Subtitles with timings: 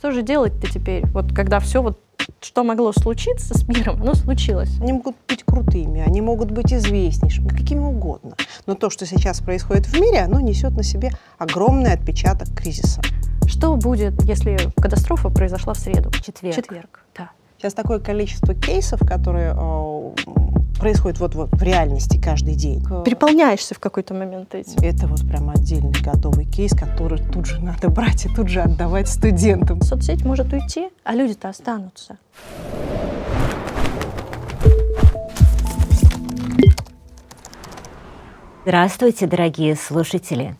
[0.00, 2.00] Что же делать-то теперь, вот когда все вот
[2.40, 4.70] что могло случиться с миром, оно случилось.
[4.80, 8.34] Они могут быть крутыми, они могут быть известнейшими, какими угодно.
[8.64, 13.02] Но то, что сейчас происходит в мире, оно несет на себе огромный отпечаток кризиса.
[13.46, 16.10] Что будет, если катастрофа произошла в среду?
[16.10, 16.56] Четверг.
[16.56, 17.30] Четверг, да.
[17.58, 19.52] Сейчас такое количество кейсов, которые
[20.80, 22.82] э, происходят вот, вот в реальности каждый день.
[23.04, 24.82] Переполняешься в какой-то момент этим.
[24.82, 29.08] Это вот прям отдельный готовый кейс, который тут же надо брать и тут же отдавать
[29.08, 29.82] студентам.
[29.82, 32.18] Соцсеть может уйти, а люди-то останутся.
[38.64, 40.54] Здравствуйте, дорогие слушатели!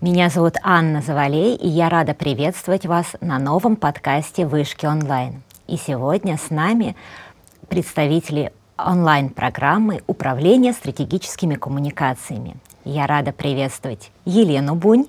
[0.00, 5.42] Меня зовут Анна Завалей, и я рада приветствовать вас на новом подкасте «Вышки онлайн».
[5.68, 6.96] И сегодня с нами
[7.68, 8.52] представители
[8.86, 12.56] онлайн-программы Управления стратегическими коммуникациями.
[12.84, 15.06] Я рада приветствовать Елену Бунь,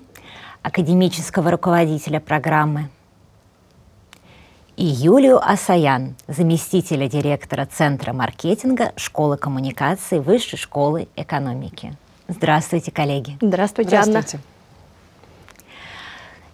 [0.62, 2.88] академического руководителя программы,
[4.76, 11.96] и Юлию Асаян, заместителя директора Центра маркетинга Школы коммуникации Высшей школы экономики.
[12.26, 13.38] Здравствуйте, коллеги.
[13.40, 14.38] Здравствуйте, Здравствуйте.
[14.38, 14.44] Анна.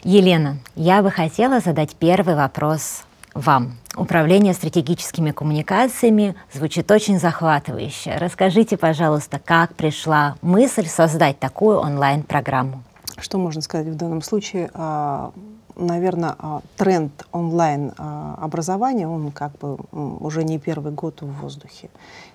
[0.02, 3.04] Елена, я бы хотела задать первый вопрос
[3.34, 3.79] вам.
[3.96, 8.16] Управление стратегическими коммуникациями звучит очень захватывающе.
[8.19, 12.82] Расскажите, пожалуйста, как пришла мысль создать такую онлайн-программу?
[13.19, 14.70] Что можно сказать в данном случае?
[14.74, 15.32] А,
[15.77, 21.88] Наверное, а, тренд онлайн-образования, а, он как бы уже не первый год в воздухе.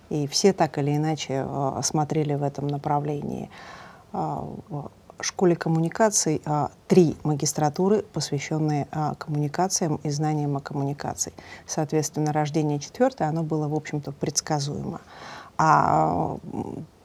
[0.09, 1.45] И все так или иначе
[1.83, 3.49] смотрели в этом направлении
[5.21, 11.33] школе коммуникаций а, три магистратуры, посвященные а, коммуникациям и знаниям о коммуникации.
[11.67, 15.01] Соответственно, рождение четвертой, оно было, в общем-то, предсказуемо.
[15.57, 16.37] А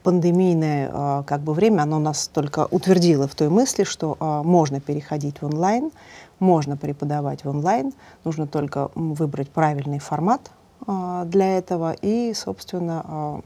[0.03, 4.79] пандемийное а, как бы время, оно нас только утвердило в той мысли, что а, можно
[4.79, 5.91] переходить в онлайн,
[6.39, 10.51] можно преподавать в онлайн, нужно только выбрать правильный формат
[10.87, 13.41] а, для этого и, собственно, а,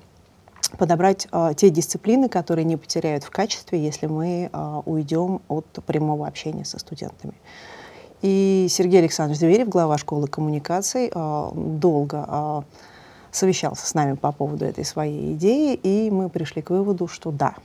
[0.70, 6.28] подобрать э, те дисциплины, которые не потеряют в качестве, если мы э, уйдем от прямого
[6.28, 7.34] общения со студентами.
[8.22, 12.62] И Сергей Александрович Зверев, глава школы коммуникаций, э, долго э,
[13.32, 17.56] совещался с нами по поводу этой своей идеи, и мы пришли к выводу, что да,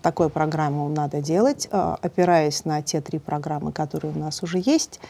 [0.00, 5.00] такую программу надо делать, опираясь на те три программы, которые у нас уже есть.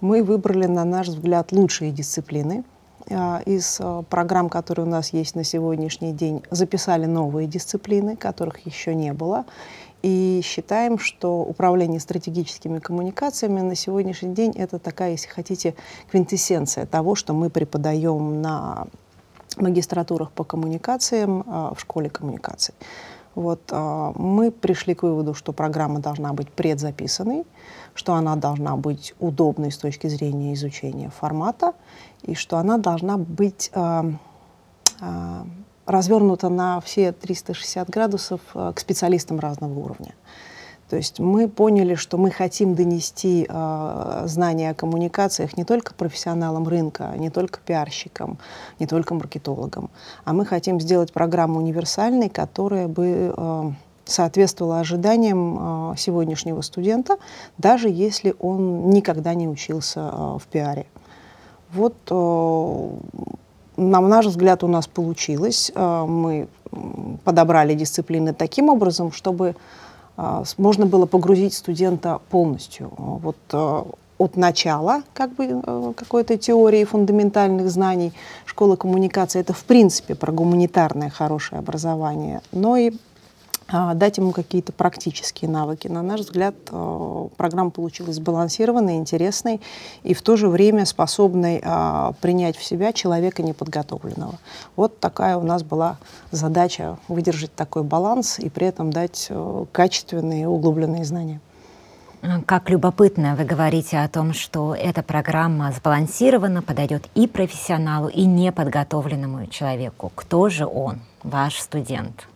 [0.00, 2.64] Мы выбрали, на наш взгляд, лучшие дисциплины,
[3.08, 8.94] из а, программ, которые у нас есть на сегодняшний день, записали новые дисциплины, которых еще
[8.94, 9.44] не было.
[10.02, 15.74] И считаем, что управление стратегическими коммуникациями на сегодняшний день это такая, если хотите,
[16.10, 18.86] квинтэссенция того, что мы преподаем на
[19.56, 22.74] магистратурах по коммуникациям а, в школе коммуникаций.
[23.34, 27.44] Вот, мы пришли к выводу, что программа должна быть предзаписанной,
[27.96, 31.72] что она должна быть удобной с точки зрения изучения формата,
[32.22, 34.12] и что она должна быть э,
[35.00, 35.42] э,
[35.86, 40.14] развернута на все 360 градусов э, к специалистам разного уровня.
[40.88, 46.68] То есть мы поняли, что мы хотим донести э, знания о коммуникациях не только профессионалам
[46.68, 48.38] рынка, не только пиарщикам,
[48.78, 49.90] не только маркетологам,
[50.24, 53.70] а мы хотим сделать программу универсальной, которая бы э,
[54.06, 57.16] соответствовала ожиданиям э, сегодняшнего студента,
[57.58, 60.86] даже если он никогда не учился э, в пиаре.
[61.72, 62.88] Вот, э,
[63.76, 65.70] на наш взгляд, у нас получилось.
[65.74, 66.48] Мы
[67.24, 69.54] подобрали дисциплины таким образом, чтобы
[70.56, 72.90] можно было погрузить студента полностью.
[72.96, 73.36] Вот
[74.16, 78.14] от начала как бы какой-то теории фундаментальных знаний
[78.46, 82.94] школа коммуникации это в принципе про гуманитарное хорошее образование, но и а,
[83.68, 85.88] дать ему какие-то практические навыки.
[85.88, 89.60] На наш взгляд, э, программа получилась сбалансированной, интересной
[90.02, 94.38] и в то же время способной а, принять в себя человека неподготовленного.
[94.76, 95.98] Вот такая у нас была
[96.30, 101.40] задача выдержать такой баланс и при этом дать э, качественные углубленные знания.
[102.46, 109.46] Как любопытно вы говорите о том, что эта программа сбалансирована, подойдет и профессионалу, и неподготовленному
[109.46, 110.10] человеку.
[110.14, 112.26] Кто же он, ваш студент?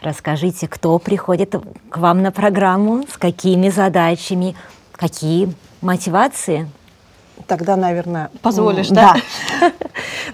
[0.00, 1.54] Расскажите, кто приходит
[1.88, 4.54] к вам на программу, с какими задачами,
[4.92, 6.68] какие мотивации?
[7.46, 8.30] Тогда, наверное...
[8.42, 9.16] Позволишь, да?
[9.60, 9.72] Да.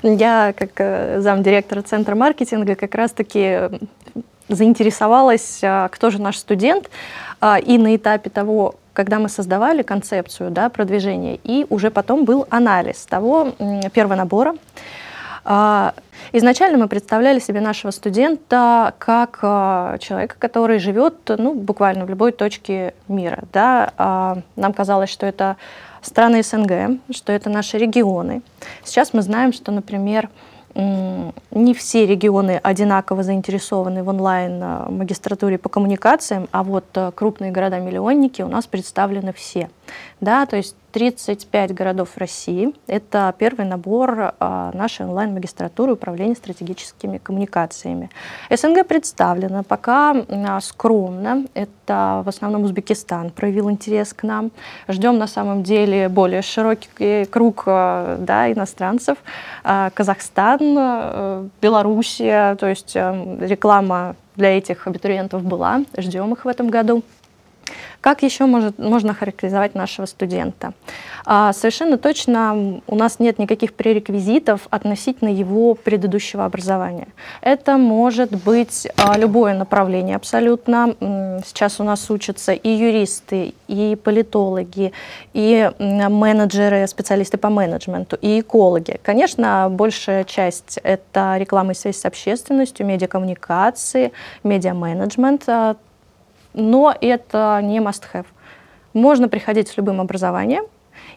[0.08, 3.70] Я, как э, замдиректора Центра маркетинга, как раз-таки
[4.48, 6.90] заинтересовалась, а, кто же наш студент,
[7.40, 12.48] а, и на этапе того, когда мы создавали концепцию да, продвижения, и уже потом был
[12.50, 13.52] анализ того
[13.92, 14.56] первого набора.
[15.44, 15.94] А,
[16.32, 22.32] изначально мы представляли себе нашего студента как а, человека, который живет ну, буквально в любой
[22.32, 23.44] точке мира.
[23.52, 24.42] Да?
[24.56, 25.56] Нам казалось, что это
[26.02, 28.42] страны СНГ, что это наши регионы.
[28.82, 30.28] Сейчас мы знаем, что, например,
[30.78, 38.48] не все регионы одинаково заинтересованы в онлайн-магистратуре по коммуникациям, а вот э, крупные города-миллионники у
[38.48, 39.70] нас представлены все.
[40.20, 42.74] Да, то есть 35 городов России.
[42.86, 48.10] Это первый набор а, нашей онлайн-магистратуры управления стратегическими коммуникациями.
[48.50, 51.44] СНГ представлена пока а, скромно.
[51.54, 54.50] Это в основном Узбекистан проявил интерес к нам.
[54.88, 59.18] Ждем на самом деле более широкий круг а, да, иностранцев.
[59.62, 65.82] Казахстан, Белоруссия, то есть реклама для этих абитуриентов была.
[65.96, 67.02] Ждем их в этом году.
[68.00, 70.72] Как еще может, можно характеризовать нашего студента?
[71.24, 77.08] А, совершенно точно у нас нет никаких пререквизитов относительно его предыдущего образования.
[77.40, 80.94] Это может быть а, любое направление абсолютно.
[81.44, 84.92] Сейчас у нас учатся и юристы, и политологи,
[85.32, 89.00] и менеджеры, специалисты по менеджменту, и экологи.
[89.02, 94.12] Конечно, большая часть— это реклама и связь с общественностью, медиакоммуникации,
[94.44, 95.76] медиаменеджмент, а,
[96.54, 98.26] но это не must-have.
[98.94, 100.64] Можно приходить с любым образованием,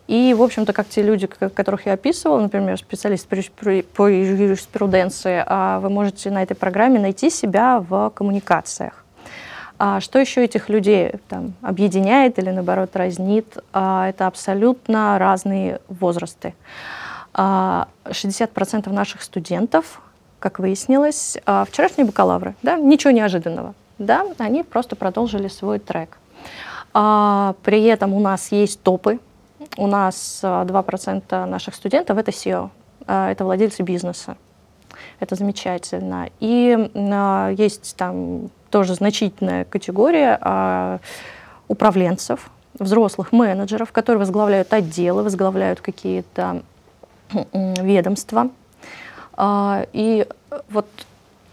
[0.07, 5.89] и, в общем-то, как те люди, которых я описывала, например, специалист по юриспруденции, а вы
[5.89, 9.05] можете на этой программе найти себя в коммуникациях.
[9.79, 13.57] А что еще этих людей там, объединяет или, наоборот, разнит?
[13.73, 16.53] А, это абсолютно разные возрасты.
[17.33, 20.01] 60% наших студентов,
[20.39, 21.37] как выяснилось,
[21.67, 23.73] вчерашние бакалавры, да, ничего неожиданного
[24.05, 26.17] да, они просто продолжили свой трек.
[26.93, 29.19] А, при этом у нас есть топы,
[29.77, 32.69] у нас 2% а, наших студентов это SEO,
[33.07, 34.37] а, это владельцы бизнеса.
[35.19, 36.29] Это замечательно.
[36.39, 40.99] И а, есть там тоже значительная категория а,
[41.67, 46.63] управленцев, взрослых менеджеров, которые возглавляют отделы, возглавляют какие-то
[47.53, 48.49] ведомства.
[49.33, 50.27] А, и
[50.69, 50.87] вот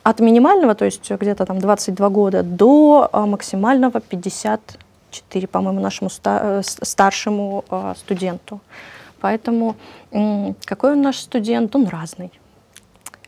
[0.08, 6.40] от минимального, то есть где-то там 22 года, до а, максимального 54, по-моему, нашему ста-
[6.42, 8.60] э, старшему а, студенту.
[9.20, 9.76] Поэтому
[10.64, 11.76] какой он наш студент?
[11.76, 12.30] Он разный.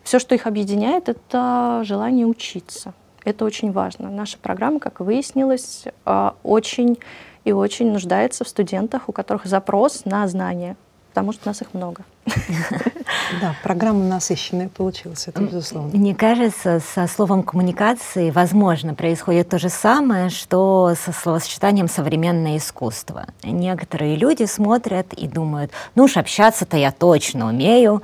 [0.04, 2.94] Все, что их объединяет, это желание учиться.
[3.24, 4.08] Это очень важно.
[4.08, 6.98] Наша программа, как выяснилось, а, очень
[7.44, 10.76] и очень нуждается в студентах, у которых запрос на знания,
[11.10, 12.04] потому что нас их много.
[13.40, 15.90] Да, программа насыщенная получилась, это безусловно.
[15.96, 23.26] Мне кажется, со словом коммуникации, возможно, происходит то же самое, что со словосочетанием современное искусство.
[23.42, 28.02] Некоторые люди смотрят и думают, ну уж общаться-то я точно умею,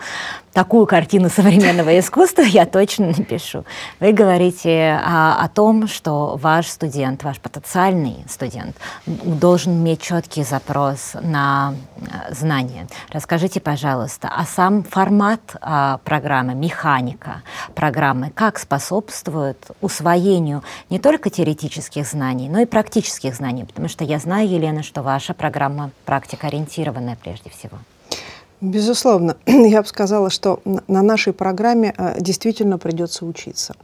[0.56, 3.66] такую картину современного искусства я точно напишу.
[4.00, 8.74] Вы говорите о, о том, что ваш студент, ваш потенциальный студент
[9.04, 12.88] должен иметь четкий запрос на э, знания.
[13.10, 17.42] Расскажите, пожалуйста, а сам формат а, программы, механика
[17.74, 23.64] программы, как способствует усвоению не только теоретических знаний, но и практических знаний?
[23.64, 27.76] Потому что я знаю, Елена, что ваша программа практикоориентированная прежде всего.
[28.60, 29.36] Безусловно.
[29.46, 33.74] Я бы сказала, что на нашей программе э, действительно придется учиться.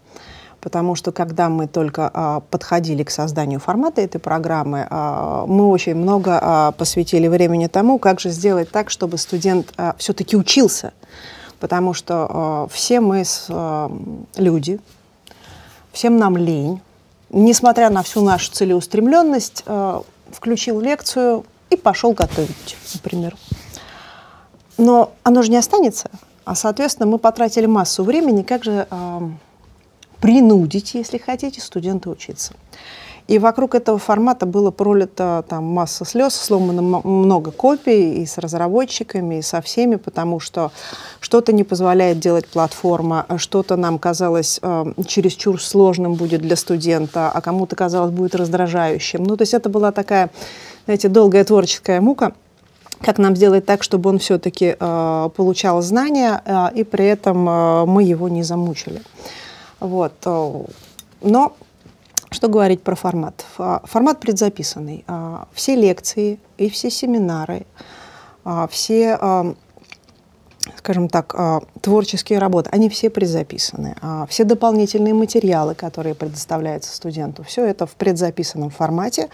[0.63, 5.97] Потому что когда мы только а, подходили к созданию формата этой программы, а, мы очень
[5.97, 10.93] много а, посвятили времени тому, как же сделать так, чтобы студент все-таки учился.
[11.58, 13.25] Потому что все мы
[14.37, 14.81] люди,
[15.93, 16.81] всем нам лень.
[17.31, 19.65] Несмотря на всю нашу целеустремленность,
[20.32, 23.37] включил лекцию и пошел готовить, например.
[24.79, 26.10] Но оно же не останется,
[26.44, 29.20] а, соответственно, мы потратили массу времени, как же э,
[30.20, 32.55] принудить, если хотите, студента учиться.
[33.29, 39.36] И вокруг этого формата было пролито там масса слез, сломано много копий и с разработчиками,
[39.36, 40.72] и со всеми, потому что
[41.20, 47.41] что-то не позволяет делать платформа, что-то нам казалось э, чересчур сложным будет для студента, а
[47.41, 49.22] кому-то казалось будет раздражающим.
[49.22, 50.31] Ну, то есть это была такая,
[50.86, 52.32] знаете, долгая творческая мука
[53.03, 57.85] как нам сделать так, чтобы он все-таки э, получал знания, э, и при этом э,
[57.87, 59.03] мы его не замучили.
[59.81, 60.13] Вот.
[60.25, 60.65] Э,
[61.21, 61.53] но
[62.31, 63.44] что говорить про формат?
[63.56, 65.05] Формат предзаписанный.
[65.09, 67.67] Э, все лекции и все семинары,
[68.44, 69.19] э, все
[70.82, 73.94] скажем так, а, творческие работы, они все предзаписаны.
[74.03, 79.29] А, все дополнительные материалы, которые предоставляются студенту, все это в предзаписанном формате.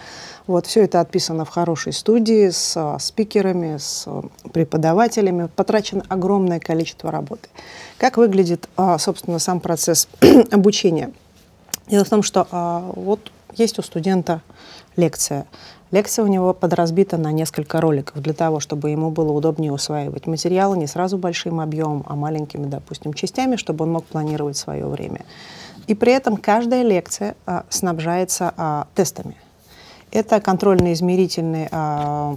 [0.47, 4.07] Вот, все это отписано в хорошей студии с а, спикерами, с
[4.53, 5.49] преподавателями.
[5.57, 7.49] Потрачено огромное количество работы.
[7.97, 10.07] Как выглядит, собственно, сам процесс
[10.51, 11.13] обучения?
[11.87, 12.47] Дело в том, что
[12.95, 14.43] вот есть у студента
[14.97, 15.47] лекция.
[15.91, 20.77] Лекция у него подразбита на несколько роликов для того, чтобы ему было удобнее усваивать материалы
[20.77, 25.25] не сразу большим объемом, а маленькими, допустим, частями, чтобы он мог планировать свое время.
[25.87, 29.37] И при этом каждая лекция а, снабжается а, тестами.
[30.11, 32.37] Это контрольно-измерительные а,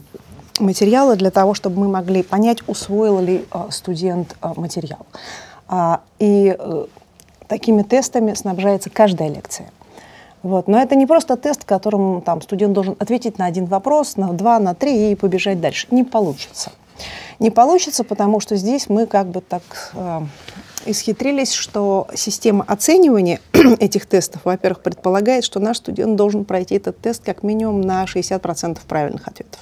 [0.59, 5.05] материалы для того, чтобы мы могли понять, усвоил ли а, студент а, материал.
[5.67, 6.87] А, и а,
[7.47, 9.69] такими тестами снабжается каждая лекция.
[10.43, 10.67] Вот.
[10.67, 14.33] Но это не просто тест, в котором там, студент должен ответить на один вопрос, на
[14.33, 15.87] два, на три и побежать дальше.
[15.91, 16.71] Не получится.
[17.39, 20.21] Не получится, потому что здесь мы как бы так э,
[20.85, 23.39] исхитрились, что система оценивания
[23.79, 28.79] этих тестов, во-первых, предполагает, что наш студент должен пройти этот тест как минимум на 60%
[28.87, 29.59] правильных ответов.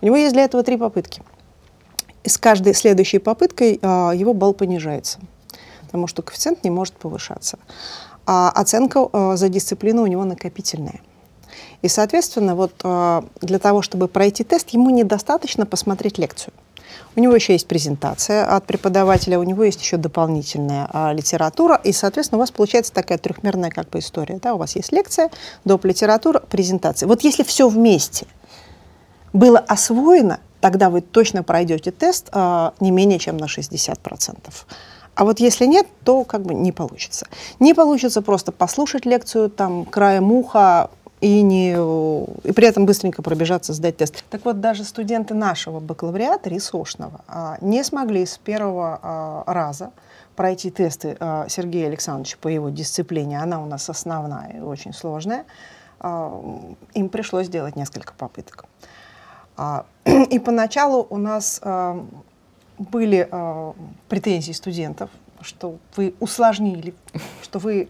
[0.00, 1.22] У него есть для этого три попытки.
[2.24, 5.20] И с каждой следующей попыткой э, его балл понижается,
[5.82, 7.58] потому что коэффициент не может повышаться
[8.26, 11.00] а оценка э, за дисциплину у него накопительная.
[11.82, 16.52] И, соответственно, вот э, для того, чтобы пройти тест, ему недостаточно посмотреть лекцию.
[17.14, 21.92] У него еще есть презентация от преподавателя, у него есть еще дополнительная а, литература, и,
[21.92, 24.38] соответственно, у вас получается такая трехмерная как бы история.
[24.42, 24.54] Да?
[24.54, 25.30] У вас есть лекция,
[25.64, 25.84] доп.
[25.86, 27.06] литература, презентация.
[27.06, 28.26] Вот если все вместе
[29.32, 34.36] было освоено, тогда вы точно пройдете тест а, не менее чем на 60%.
[35.16, 37.26] А вот если нет, то как бы не получится.
[37.58, 40.90] Не получится просто послушать лекцию там краем уха
[41.22, 44.22] и, не, и при этом быстренько пробежаться, сдать тест.
[44.28, 49.90] Так вот, даже студенты нашего бакалавриата, РИСОшного, а, не смогли с первого а, раза
[50.36, 53.40] пройти тесты а, Сергея Александровича по его дисциплине.
[53.42, 55.46] Она у нас основная и очень сложная.
[56.02, 58.66] Им пришлось сделать несколько попыток.
[60.04, 61.58] И поначалу у нас
[62.78, 63.72] были э,
[64.08, 66.94] претензии студентов, что вы усложнили,
[67.42, 67.88] что вы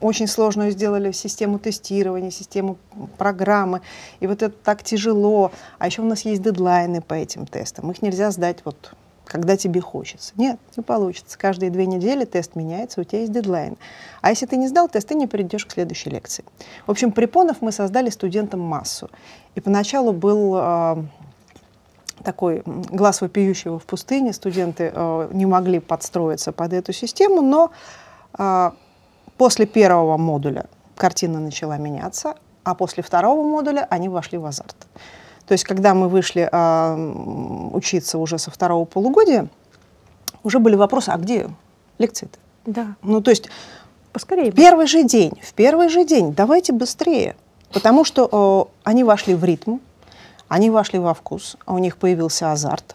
[0.00, 2.76] очень сложную сделали систему тестирования, систему
[3.16, 3.80] программы,
[4.20, 5.52] и вот это так тяжело.
[5.78, 8.94] А еще у нас есть дедлайны по этим тестам, их нельзя сдать вот
[9.24, 10.32] когда тебе хочется.
[10.36, 11.38] Нет, не получится.
[11.38, 13.76] Каждые две недели тест меняется, у тебя есть дедлайн.
[14.20, 16.44] А если ты не сдал тест, ты не придешь к следующей лекции.
[16.86, 19.10] В общем, препонов мы создали студентам массу.
[19.54, 20.96] И поначалу был э,
[22.24, 24.32] такой глаз вопиющего в пустыне.
[24.32, 27.70] Студенты э, не могли подстроиться под эту систему, но
[28.38, 28.70] э,
[29.36, 30.66] после первого модуля
[30.96, 34.76] картина начала меняться, а после второго модуля они вошли в азарт.
[35.46, 39.48] То есть, когда мы вышли э, учиться уже со второго полугодия,
[40.42, 41.48] уже были вопросы, а где
[41.98, 42.38] лекции-то?
[42.66, 42.96] Да.
[43.02, 43.50] Ну, то есть,
[44.12, 44.52] поскорее.
[44.52, 47.36] Первый же день, в первый же день, давайте быстрее,
[47.72, 49.78] потому что э, они вошли в ритм,
[50.54, 52.94] они вошли во вкус, у них появился азарт.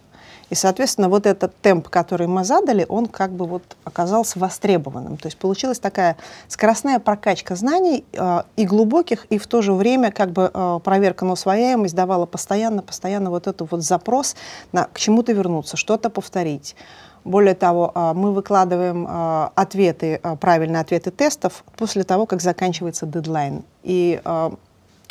[0.49, 5.17] И, соответственно, вот этот темп, который мы задали, он как бы вот оказался востребованным.
[5.17, 6.15] То есть получилась такая
[6.47, 11.25] скоростная прокачка знаний э, и глубоких, и в то же время как бы э, проверка
[11.25, 14.35] на усвояемость давала постоянно, постоянно вот этот вот запрос
[14.71, 16.75] на к чему-то вернуться, что-то повторить.
[17.25, 23.05] Более того, э, мы выкладываем э, ответы, э, правильные ответы тестов после того, как заканчивается
[23.05, 23.63] дедлайн.
[23.83, 24.21] И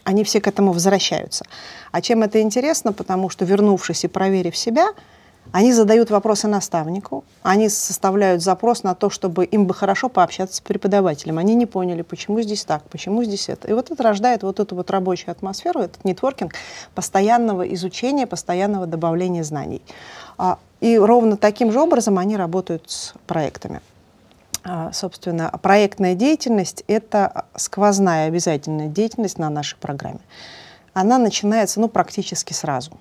[0.04, 1.44] они все к этому возвращаются.
[1.92, 2.92] А чем это интересно?
[2.92, 4.88] Потому что, вернувшись и проверив себя,
[5.50, 10.60] они задают вопросы наставнику, они составляют запрос на то, чтобы им бы хорошо пообщаться с
[10.60, 11.38] преподавателем.
[11.38, 13.68] Они не поняли, почему здесь так, почему здесь это.
[13.68, 16.54] И вот это рождает вот эту вот рабочую атмосферу, этот нетворкинг
[16.94, 19.82] постоянного изучения, постоянного добавления знаний.
[20.36, 23.80] А, и ровно таким же образом они работают с проектами.
[24.64, 30.20] А, собственно, проектная деятельность— это сквозная обязательная деятельность на нашей программе.
[30.92, 32.92] Она начинается ну, практически сразу.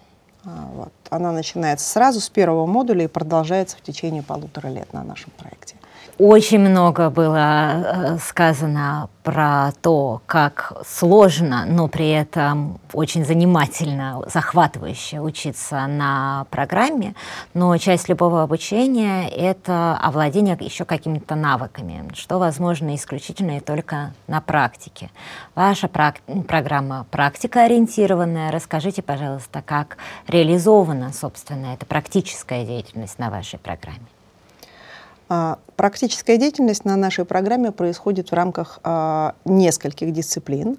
[0.45, 0.93] А, вот.
[1.09, 5.75] Она начинается сразу с первого модуля и продолжается в течение полутора лет на нашем проекте.
[6.19, 15.19] Очень много было э, сказано про то, как сложно, но при этом очень занимательно, захватывающе
[15.19, 17.13] учиться на программе.
[17.53, 24.41] Но часть любого обучения— это овладение еще какими-то навыками, что возможно исключительно и только на
[24.41, 25.11] практике.
[25.53, 26.15] Ваша прак
[26.47, 28.51] программа практикоориентированная.
[28.51, 29.97] Расскажите, пожалуйста, как
[30.27, 34.07] реализована, собственно, эта практическая деятельность на вашей программе.
[35.77, 40.77] А, практическая деятельность на нашей программе происходит в рамках а, нескольких дисциплин.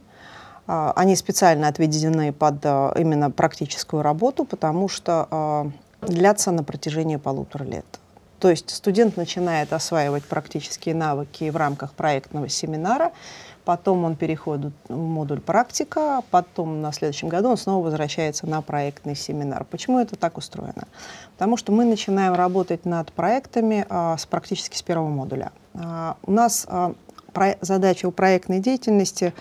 [0.66, 5.70] А, они специально отведены под именно практическую работу, потому что
[6.02, 7.86] длятся на протяжении полутора лет.
[8.38, 13.10] То есть студент начинает осваивать практические навыки в рамках проектного семинара,
[13.68, 19.14] потом он переходит в модуль практика, потом на следующем году он снова возвращается на проектный
[19.14, 19.66] семинар.
[19.66, 20.88] Почему это так устроено?
[21.36, 25.52] Потому что мы начинаем работать над проектами а, с практически с первого модуля.
[25.74, 26.94] А, у нас а,
[27.34, 29.34] про, задача у проектной деятельности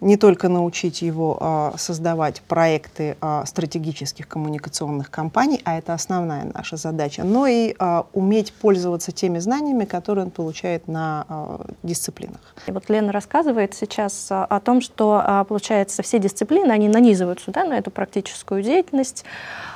[0.00, 6.76] не только научить его а, создавать проекты а, стратегических коммуникационных компаний, а это основная наша
[6.76, 12.40] задача, но и а, уметь пользоваться теми знаниями, которые он получает на а, дисциплинах.
[12.66, 17.50] И вот Лена рассказывает сейчас а, о том, что, а, получается, все дисциплины, они нанизываются
[17.50, 19.24] да, на эту практическую деятельность.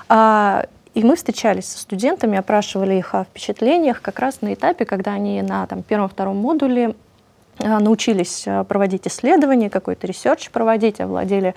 [0.08, 5.12] А, и мы встречались со студентами, опрашивали их о впечатлениях как раз на этапе, когда
[5.12, 6.94] они на там, первом-втором модуле
[7.58, 11.54] научились а, проводить исследования, какой-то research проводить, овладели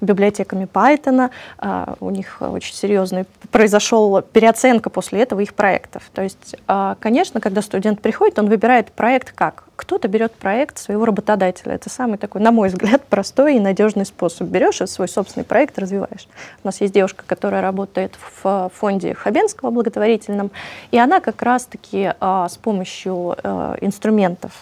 [0.00, 1.30] библиотеками Python.
[1.58, 6.10] А, у них очень серьезный произошел переоценка после этого их проектов.
[6.14, 6.56] То есть,
[7.00, 9.64] конечно, когда студент приходит, он выбирает проект как?
[9.74, 11.74] Кто-то берет проект своего работодателя.
[11.74, 14.48] Это самый такой, на мой взгляд, простой и надежный способ.
[14.48, 16.28] Берешь и свой собственный проект развиваешь.
[16.62, 20.50] У нас есть девушка, которая работает в фонде Хабенского благотворительном,
[20.90, 24.52] и она как раз-таки с помощью э, инструментов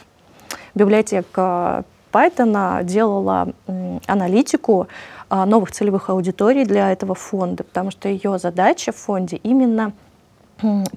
[0.76, 3.52] библиотека Python делала
[4.06, 4.88] аналитику
[5.28, 9.92] а, новых целевых аудиторий для этого фонда, потому что ее задача в фонде именно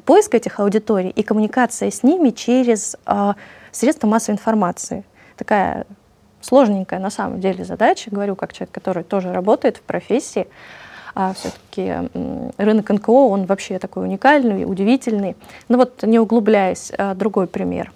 [0.05, 3.35] поиск этих аудиторий и коммуникация с ними через а,
[3.71, 5.03] средства массовой информации.
[5.35, 5.85] Такая
[6.41, 10.47] сложненькая на самом деле задача, говорю как человек, который тоже работает в профессии
[11.21, 12.09] а все-таки
[12.57, 15.35] рынок НКО, он вообще такой уникальный, удивительный.
[15.67, 17.91] Ну вот, не углубляясь, а, другой пример.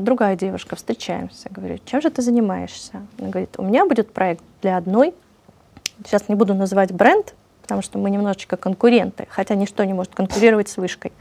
[0.00, 3.02] Другая девушка, встречаемся, говорит, чем же ты занимаешься?
[3.18, 5.12] Она говорит, у меня будет проект для одной,
[6.06, 10.70] сейчас не буду называть бренд, потому что мы немножечко конкуренты, хотя ничто не может конкурировать
[10.70, 11.12] с вышкой.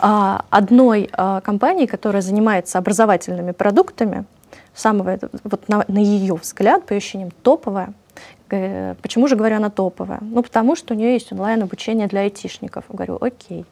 [0.00, 4.26] А, одной а, компании, которая занимается образовательными продуктами,
[4.74, 7.94] самого, вот на, на ее взгляд, по ощущениям, топовая,
[8.48, 10.18] почему же, говорю, она топовая?
[10.20, 12.84] Ну, потому что у нее есть онлайн-обучение для айтишников.
[12.88, 13.64] Говорю, окей.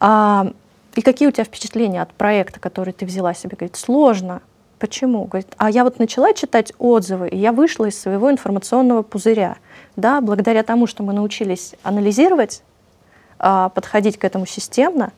[0.00, 0.52] А,
[0.94, 3.56] и какие у тебя впечатления от проекта, который ты взяла себе?
[3.56, 4.42] Говорит, сложно.
[4.78, 5.24] Почему?
[5.24, 9.56] Говорит, а я вот начала читать отзывы, и я вышла из своего информационного пузыря.
[9.96, 12.62] Да, благодаря тому, что мы научились анализировать,
[13.38, 15.12] а, подходить к этому системно,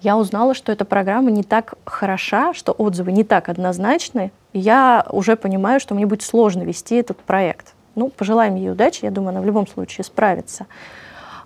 [0.00, 5.06] я узнала, что эта программа не так хороша, что отзывы не так однозначны, и я
[5.10, 7.73] уже понимаю, что мне будет сложно вести этот проект.
[7.94, 10.66] Ну, пожелаем ей удачи, я думаю, она в любом случае справится.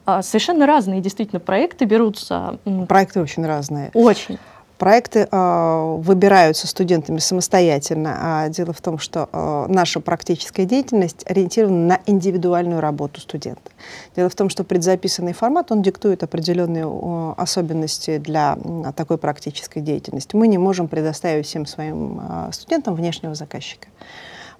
[0.08, 2.58] А, совершенно разные действительно проекты берутся.
[2.88, 3.90] Проекты очень разные.
[3.92, 4.38] Очень.
[4.78, 8.16] Проекты э, выбираются студентами самостоятельно.
[8.18, 13.70] А дело в том, что э, наша практическая деятельность ориентирована на индивидуальную работу студента.
[14.14, 19.80] Дело в том, что предзаписанный формат, он диктует определенные э, особенности для э, такой практической
[19.80, 20.36] деятельности.
[20.36, 23.88] Мы не можем предоставить всем своим э, студентам внешнего заказчика.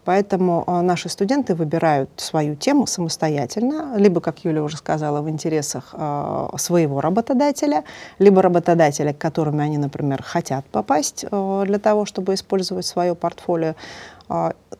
[0.08, 5.90] Поэтому э, наши студенты выбирают свою тему самостоятельно, либо, как Юля уже сказала, в интересах
[5.92, 7.84] э, своего работодателя,
[8.18, 13.74] либо работодателя, к которым они, например, хотят попасть э, для того, чтобы использовать свое портфолио,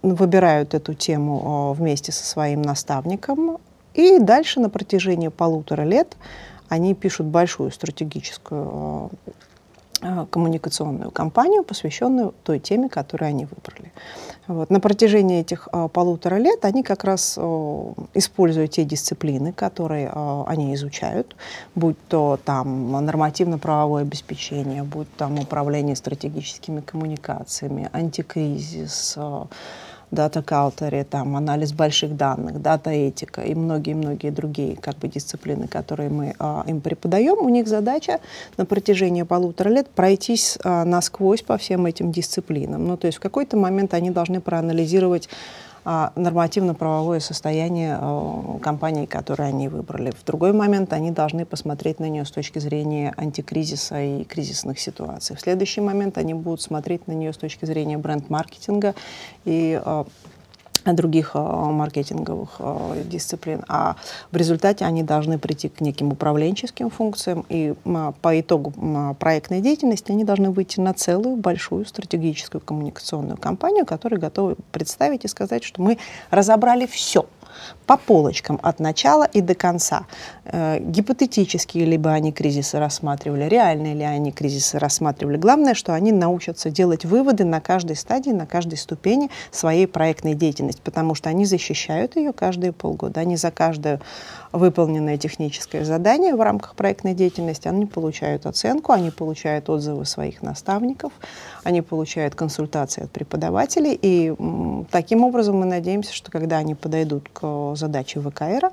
[0.00, 3.58] выбирают эту тему вместе со своим наставником,
[3.92, 6.16] и дальше на протяжении полутора лет
[6.70, 9.10] они пишут большую стратегическую
[10.30, 13.92] коммуникационную кампанию, посвященную той теме, которую они выбрали.
[14.48, 14.70] Вот.
[14.70, 20.44] На протяжении этих а, полутора лет они как раз а, используют те дисциплины, которые а,
[20.48, 21.36] они изучают,
[21.74, 29.18] будь то там нормативно-правовое обеспечение, будь там управление стратегическими коммуникациями, антикризис,
[30.10, 35.68] а, дата каутери, там, анализ больших данных, дата этика и многие-многие другие как бы, дисциплины,
[35.68, 38.20] которые мы а, им преподаем, у них задача
[38.56, 42.86] на протяжении полутора лет пройтись а, насквозь по всем этим дисциплинам.
[42.86, 45.28] Ну, то есть в какой-то момент они должны проанализировать
[46.16, 50.10] нормативно-правовое состояние а, компании, которую они выбрали.
[50.10, 55.34] В другой момент они должны посмотреть на нее с точки зрения антикризиса и кризисных ситуаций.
[55.34, 58.94] В следующий момент они будут смотреть на нее с точки зрения бренд-маркетинга
[59.46, 60.04] и а,
[60.84, 63.64] других а, маркетинговых а, дисциплин.
[63.68, 63.96] А
[64.30, 67.74] в результате они должны прийти к неким управленческим функциям, и
[68.22, 68.72] по итогу
[69.18, 75.28] проектной деятельности они должны выйти на целую большую стратегическую коммуникационную кампанию, которая готовы представить и
[75.28, 75.98] сказать, что мы
[76.30, 77.26] разобрали все–
[77.86, 80.06] по полочкам от начала и до конца.
[80.44, 85.36] Э, гипотетические либо они кризисы рассматривали, реальные ли они кризисы рассматривали.
[85.36, 90.80] Главное, что они научатся делать выводы на каждой стадии, на каждой ступени своей проектной деятельности,
[90.84, 93.20] потому что они защищают ее каждые полгода.
[93.20, 94.00] Они за каждое
[94.52, 101.12] выполненное техническое задание в рамках проектной деятельности, они получают оценку, они получают отзывы своих наставников,
[101.64, 103.98] они получают консультации от преподавателей.
[104.00, 104.34] И
[104.90, 108.70] таким образом мы надеемся, что когда они подойдут к задаче ВКР,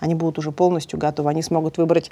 [0.00, 1.30] они будут уже полностью готовы.
[1.30, 2.10] Они смогут выбрать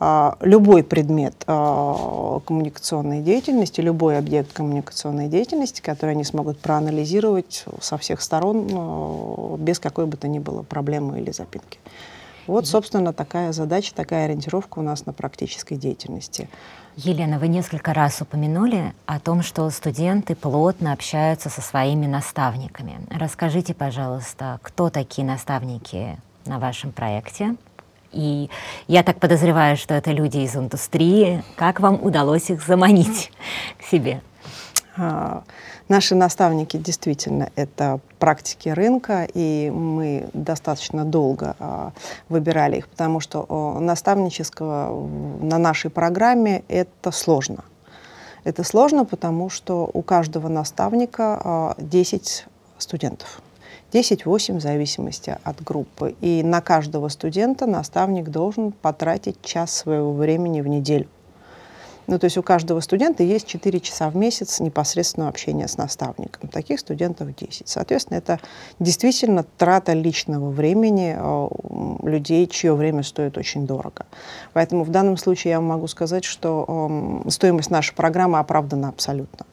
[0.00, 7.98] а, любой предмет а, коммуникационной деятельности, любой объект коммуникационной деятельности, который они смогут проанализировать со
[7.98, 11.78] всех сторон а, без какой бы то ни было проблемы или запинки.
[12.46, 16.48] Вот, собственно, такая задача, такая ориентировка у нас на практической деятельности.
[16.96, 23.00] Елена, вы несколько раз упомянули о том, что студенты плотно общаются со своими наставниками.
[23.10, 27.56] Расскажите, пожалуйста, кто такие наставники на вашем проекте?
[28.12, 28.48] И
[28.86, 31.42] я так подозреваю, что это люди из индустрии.
[31.56, 33.32] Как вам удалось их заманить
[33.78, 34.22] к себе?
[35.88, 41.92] Наши наставники действительно это практики рынка, и мы достаточно долго а,
[42.30, 45.06] выбирали их, потому что а, наставнического
[45.42, 47.64] на нашей программе это сложно.
[48.44, 52.46] Это сложно, потому что у каждого наставника а, 10
[52.78, 53.42] студентов.
[53.92, 56.16] 10-8 в зависимости от группы.
[56.22, 61.08] И на каждого студента наставник должен потратить час своего времени в неделю.
[62.06, 66.48] Ну, то есть у каждого студента есть 4 часа в месяц непосредственного общения с наставником.
[66.48, 67.68] Таких студентов 10.
[67.68, 68.40] Соответственно, это
[68.78, 74.06] действительно трата личного времени э, людей, чье время стоит очень дорого.
[74.52, 79.46] Поэтому в данном случае я могу сказать, что э, стоимость нашей программы оправдана абсолютно.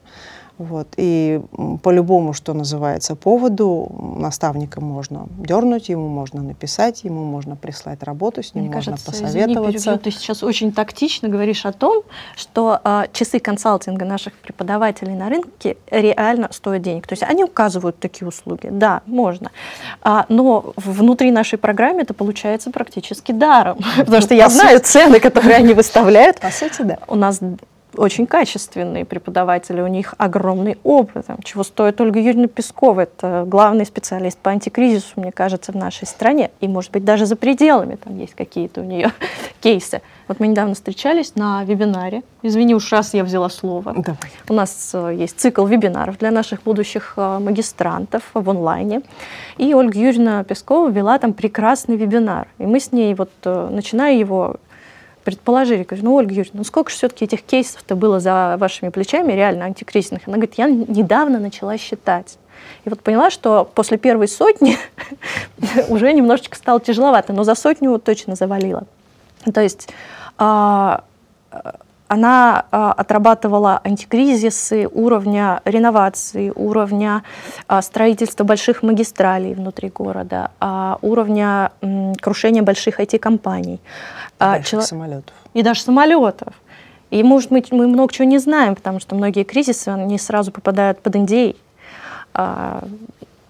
[0.62, 0.88] Вот.
[0.96, 1.40] И
[1.82, 8.42] по любому, что называется, поводу наставника можно дернуть, ему можно написать, ему можно прислать работу,
[8.42, 9.76] с ним Мне можно кажется, посоветоваться.
[9.76, 12.02] Извини, ты сейчас очень тактично говоришь о том,
[12.36, 17.06] что а, часы консалтинга наших преподавателей на рынке реально стоят денег.
[17.06, 18.68] То есть они указывают такие услуги.
[18.70, 19.50] Да, можно.
[20.00, 23.78] А, но внутри нашей программы это получается практически даром.
[23.96, 26.40] Потому что я знаю цены, которые они выставляют.
[26.40, 26.98] По сути, да.
[27.08, 27.40] У нас
[27.96, 33.84] очень качественные преподаватели, у них огромный опыт, там, чего стоит Ольга Юрьевна Пескова, это главный
[33.86, 38.18] специалист по антикризису, мне кажется, в нашей стране, и, может быть, даже за пределами там
[38.18, 39.12] есть какие-то у нее
[39.60, 40.02] кейсы.
[40.28, 43.92] Вот мы недавно встречались на вебинаре, извини уж раз я взяла слово.
[43.92, 44.30] Давай.
[44.48, 49.02] У нас э, есть цикл вебинаров для наших будущих э, магистрантов в онлайне,
[49.58, 54.14] и Ольга Юрьевна Пескова вела там прекрасный вебинар, и мы с ней, вот, э, начиная
[54.14, 54.56] его
[55.24, 59.32] предположили, говорю, ну, Ольга Юрьевна, ну сколько же все-таки этих кейсов-то было за вашими плечами,
[59.32, 60.22] реально антикризисных?
[60.26, 62.38] Она говорит, я недавно начала считать.
[62.84, 64.76] И вот поняла, что после первой сотни
[65.88, 68.84] уже немножечко стало тяжеловато, но за сотню точно завалила.
[69.52, 69.88] То есть
[70.38, 71.04] а,
[72.12, 77.22] она а, отрабатывала антикризисы уровня реновации, уровня
[77.68, 81.72] а, строительства больших магистралей внутри города, а, уровня
[82.20, 83.80] крушения больших IT-компаний.
[84.38, 84.82] Больших чело...
[84.82, 85.34] самолетов.
[85.54, 86.52] И даже самолетов.
[87.08, 91.00] И, может быть, мы много чего не знаем, потому что многие кризисы, они сразу попадают
[91.00, 91.56] под индей.
[92.34, 92.84] А,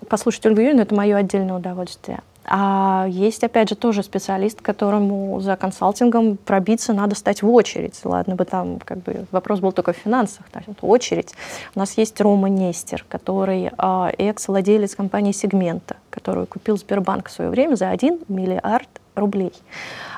[0.09, 2.20] послушать Ольгу Юрьевну– это мое отдельное удовольствие.
[2.44, 7.98] А есть, опять же, тоже специалист, которому за консалтингом пробиться надо стать в очередь.
[8.05, 11.35] Ладно бы там, как бы, вопрос был только в финансах, да, очередь.
[11.74, 17.50] У нас есть Рома Нестер, который а, экс-владелец компании «Сегмента», которую купил Сбербанк в свое
[17.50, 19.52] время за 1 миллиард рублей.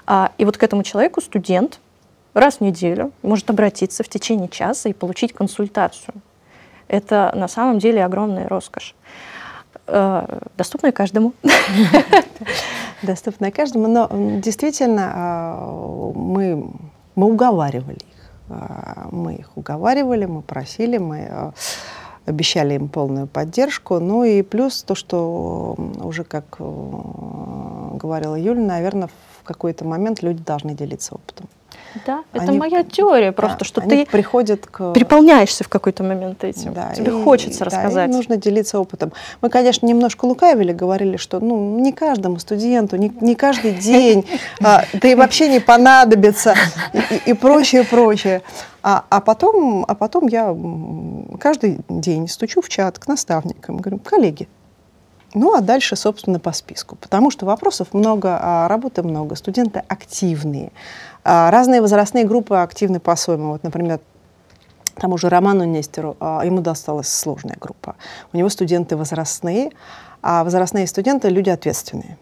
[0.06, 1.80] А, и вот к этому человеку студент
[2.32, 6.14] раз в неделю может обратиться в течение часа и получить консультацию.
[6.88, 8.94] Это на самом деле огромная роскошь.
[9.86, 11.34] Э, доступная каждому.
[13.02, 14.08] Доступная каждому, но
[14.40, 16.70] действительно а, мы,
[17.14, 18.30] мы уговаривали их.
[18.48, 21.52] А, мы их уговаривали, мы просили, мы
[22.24, 23.98] обещали им полную поддержку.
[23.98, 29.08] Ну и плюс то, что уже, как говорила Юля, наверное,
[29.40, 31.48] в какой-то момент люди должны делиться опытом.
[32.06, 34.92] Да, это они, моя теория просто, да, что ты приходят к...
[34.92, 36.74] переполняешься в какой-то момент этим.
[36.74, 38.10] Да, Тебе и, хочется да, рассказать.
[38.10, 39.12] И нужно делиться опытом.
[39.40, 44.26] Мы, конечно, немножко лукавили, говорили, что ну, не каждому студенту, не, не каждый день,
[44.62, 46.54] а, да и вообще не понадобится,
[46.92, 48.42] и, и прочее, прочее.
[48.82, 50.54] А, а, потом, а потом я
[51.38, 54.48] каждый день стучу в чат к наставникам, говорю, коллеги,
[55.34, 56.96] ну, а дальше, собственно, по списку.
[56.96, 60.70] Потому что вопросов много, а работы много, студенты активные.
[61.24, 63.52] А, разные возрастные группы активны по-своему.
[63.52, 64.00] Вот, например,
[64.94, 67.96] тому же Роману Нестеру, а, ему досталась сложная группа.
[68.32, 69.70] У него студенты возрастные,
[70.22, 72.18] а возрастные студенты– люди ответственные.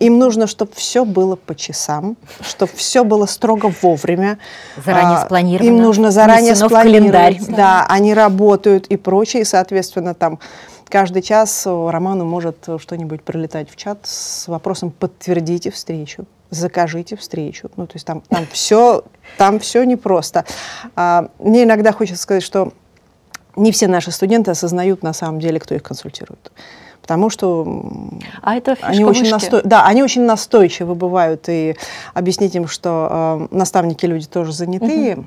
[0.00, 4.38] Им нужно, чтобы все было по часам, чтобы все было строго вовремя.
[4.84, 5.68] Заранее а, спланировано.
[5.68, 7.48] Им нужно заранее спланировать.
[7.48, 10.40] Да, они работают и прочее, и, соответственно, там
[10.88, 17.70] каждый час Роману может что-нибудь прилетать в чат с вопросом «подтвердите встречу» закажите встречу.
[17.76, 19.04] Ну, то есть там, там все,
[19.38, 20.44] там все непросто.
[20.94, 22.72] А, мне иногда хочется сказать, что
[23.56, 26.52] не все наши студенты осознают на самом деле, кто их консультирует.
[27.00, 27.82] потому что
[28.42, 29.62] а это они очень, насто...
[29.64, 31.76] да, они очень настойчивы бывают, и
[32.14, 35.26] объяснить им, что э, наставники люди тоже занятые, угу.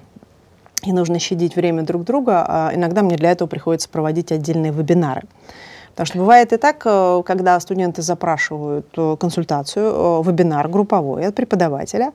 [0.84, 5.24] и нужно щадить время друг друга, а иногда мне для этого приходится проводить отдельные вебинары.
[5.96, 11.36] Потому что бывает и так, э, когда студенты запрашивают э, консультацию, э, вебинар групповой от
[11.36, 12.12] преподавателя,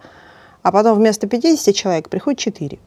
[0.63, 2.79] а потом вместо 50 человек приходит 4.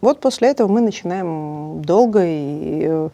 [0.00, 3.08] Вот после этого мы начинаем долго и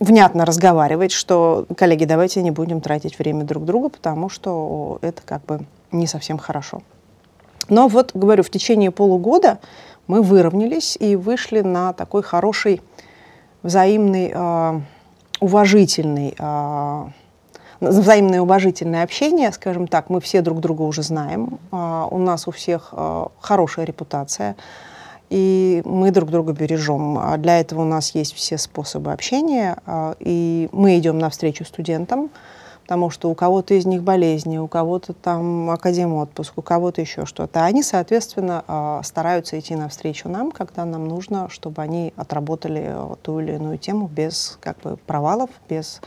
[0.00, 5.44] внятно разговаривать, что, коллеги, давайте не будем тратить время друг друга, потому что это как
[5.44, 5.60] бы
[5.92, 6.82] не совсем хорошо.
[7.68, 9.60] Но вот, говорю, в течение полугода
[10.08, 12.82] мы выровнялись и вышли на такой хороший
[13.62, 14.34] взаимный
[15.42, 17.10] уважительный, а,
[17.80, 22.52] взаимное уважительное общение, скажем так, мы все друг друга уже знаем, а, у нас у
[22.52, 24.54] всех а, хорошая репутация,
[25.30, 27.18] и мы друг друга бережем.
[27.38, 29.78] Для этого у нас есть все способы общения,
[30.20, 32.28] и мы идем навстречу студентам,
[32.92, 37.24] потому что у кого-то из них болезни, у кого-то там академ отпуск, у кого-то еще
[37.24, 37.64] что-то.
[37.64, 43.40] Они, соответственно, а, стараются идти навстречу нам, когда нам нужно, чтобы они отработали э, ту
[43.40, 46.02] или иную тему без как бы провалов, без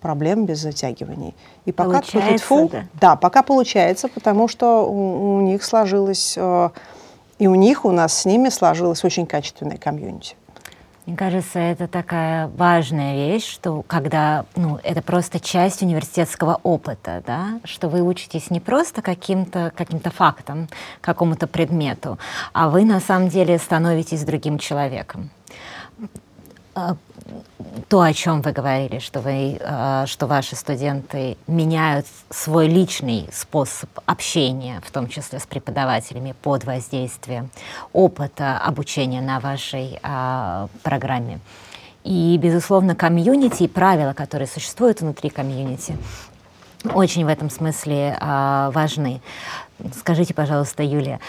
[0.00, 1.34] проблем, без затягиваний.
[1.64, 2.84] И пока получается, фу, да.
[3.00, 6.70] да, пока получается, потому что у, у них сложилось э,
[7.40, 10.36] и у них, у нас с ними сложилось очень качественное комьюнити.
[11.10, 17.58] Мне кажется, это такая важная вещь, что когда, ну, это просто часть университетского опыта, да,
[17.64, 20.68] что вы учитесь не просто каким-то каким фактом,
[21.00, 22.16] какому-то предмету,
[22.52, 25.30] а вы на самом деле становитесь другим человеком.
[26.74, 26.96] А,
[27.88, 33.90] то, о чем вы говорили, что, вы, э, что ваши студенты меняют свой личный способ
[34.06, 37.50] общения, в том числе с преподавателями, под воздействием
[37.92, 41.40] опыта обучения на вашей э, программе.
[42.04, 45.96] И, безусловно, комьюнити и правила, которые существуют внутри комьюнити,
[46.94, 49.20] очень в этом смысле важны.
[49.98, 51.20] Скажите, пожалуйста, Юлия,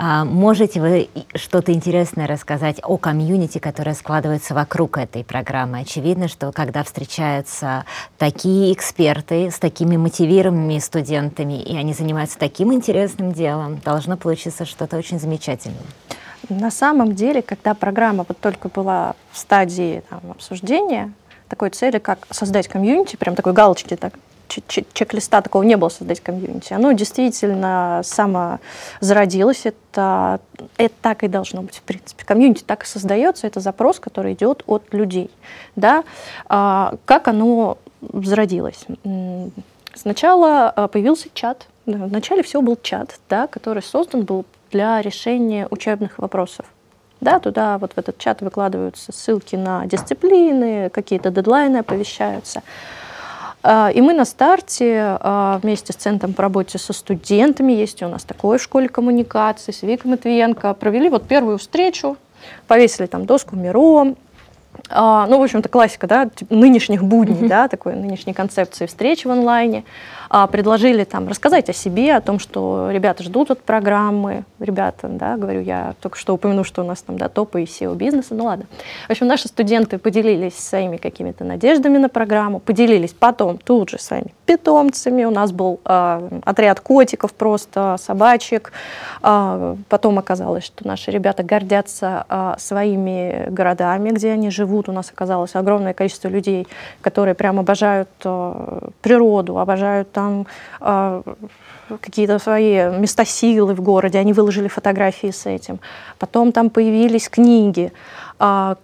[0.00, 5.80] а можете вы что-то интересное рассказать о комьюнити, которое складывается вокруг этой программы?
[5.80, 7.84] Очевидно, что когда встречаются
[8.16, 14.96] такие эксперты с такими мотивированными студентами, и они занимаются таким интересным делом, должно получиться что-то
[14.96, 15.78] очень замечательное.
[16.48, 21.12] На самом деле, когда программа вот только была в стадии там, обсуждения,
[21.48, 24.14] такой цели, как создать комьюнити, прям такой галочки так
[24.48, 26.72] чек-листа такого не было создать комьюнити.
[26.72, 28.58] Оно действительно само
[29.00, 29.62] зародилось.
[29.64, 30.40] Это,
[30.76, 32.24] это так и должно быть, в принципе.
[32.24, 33.46] Комьюнити так и создается.
[33.46, 35.30] Это запрос, который идет от людей.
[35.76, 36.04] Да?
[36.48, 38.84] А, как оно зародилось?
[39.94, 41.66] Сначала а, появился чат.
[41.86, 46.66] Вначале все был чат, да, который создан был для решения учебных вопросов.
[47.20, 52.62] Да, туда вот в этот чат выкладываются ссылки на дисциплины, какие-то дедлайны оповещаются.
[53.62, 58.08] А, и мы на старте а, вместе с Центром по работе со студентами, есть у
[58.08, 62.16] нас такое в школе коммуникации, с Викой Матвиенко, провели вот первую встречу,
[62.66, 64.14] повесили там доску Миро,
[64.90, 69.84] а, ну, в общем-то, классика, да, нынешних будней, да, такой нынешней концепции встречи в онлайне.
[70.30, 74.44] А, предложили там рассказать о себе, о том, что ребята ждут от программы.
[74.60, 77.94] Ребята, да, говорю, я только что упомяну, что у нас там, да, топы и SEO
[77.94, 78.66] бизнеса, ну ладно.
[79.06, 84.34] В общем, наши студенты поделились своими какими-то надеждами на программу, поделились потом тут же своими
[84.44, 85.24] питомцами.
[85.24, 88.72] У нас был э, отряд котиков просто, собачек.
[89.22, 94.88] Э, потом оказалось, что наши ребята гордятся э, своими городами, где они живут.
[94.88, 96.66] У нас оказалось огромное количество людей,
[97.00, 100.46] которые прям обожают э, природу, обожают там
[100.80, 101.22] э,
[102.00, 105.78] какие-то свои места силы в городе, они выложили фотографии с этим.
[106.18, 107.92] Потом там появились книги.
[108.40, 108.74] Э,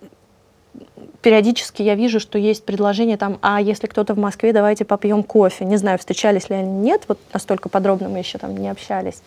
[1.22, 5.64] периодически я вижу, что есть предложение там, а если кто-то в Москве, давайте попьем кофе.
[5.64, 9.20] Не знаю, встречались ли они, нет, вот настолько подробно мы еще там не общались.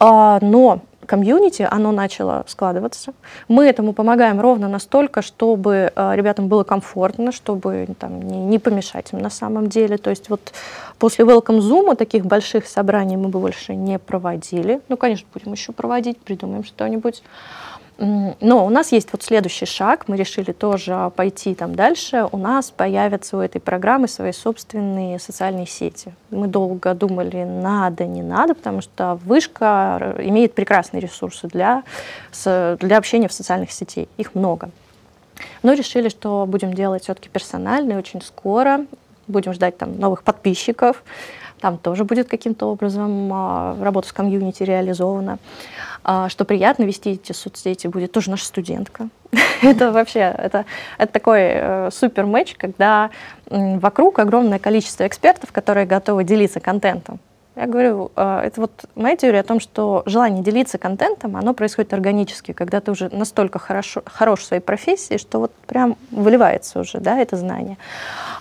[0.00, 3.14] А, но комьюнити, оно начало складываться.
[3.48, 9.12] Мы этому помогаем ровно настолько, чтобы э, ребятам было комфортно, чтобы там, не, не помешать
[9.12, 9.96] им на самом деле.
[9.96, 10.52] То есть вот
[10.98, 14.80] после Welcome Zoom таких больших собраний мы бы больше не проводили.
[14.88, 17.22] Ну, конечно, будем еще проводить, придумаем что-нибудь.
[17.98, 22.28] Но у нас есть вот следующий шаг, мы решили тоже пойти там дальше.
[22.30, 26.12] У нас появятся у этой программы свои собственные социальные сети.
[26.30, 31.84] Мы долго думали, надо, не надо, потому что вышка имеет прекрасные ресурсы для,
[32.44, 34.06] для общения в социальных сетях.
[34.18, 34.70] Их много.
[35.62, 38.84] Но решили, что будем делать все-таки персонально очень скоро.
[39.26, 41.02] Будем ждать там новых подписчиков.
[41.60, 45.38] Там тоже будет каким-то образом а, работа с комьюнити реализована.
[46.04, 49.08] А, что приятно вести эти соцсети будет тоже наша студентка.
[49.62, 50.66] это вообще, это,
[50.98, 53.10] это такой э, супер матч, когда
[53.50, 57.18] э, вокруг огромное количество экспертов, которые готовы делиться контентом.
[57.56, 61.94] Я говорю, э, это вот моя теория о том, что желание делиться контентом, оно происходит
[61.94, 67.00] органически, когда ты уже настолько хорошо, хорош в своей профессии, что вот прям выливается уже,
[67.00, 67.78] да, это знание.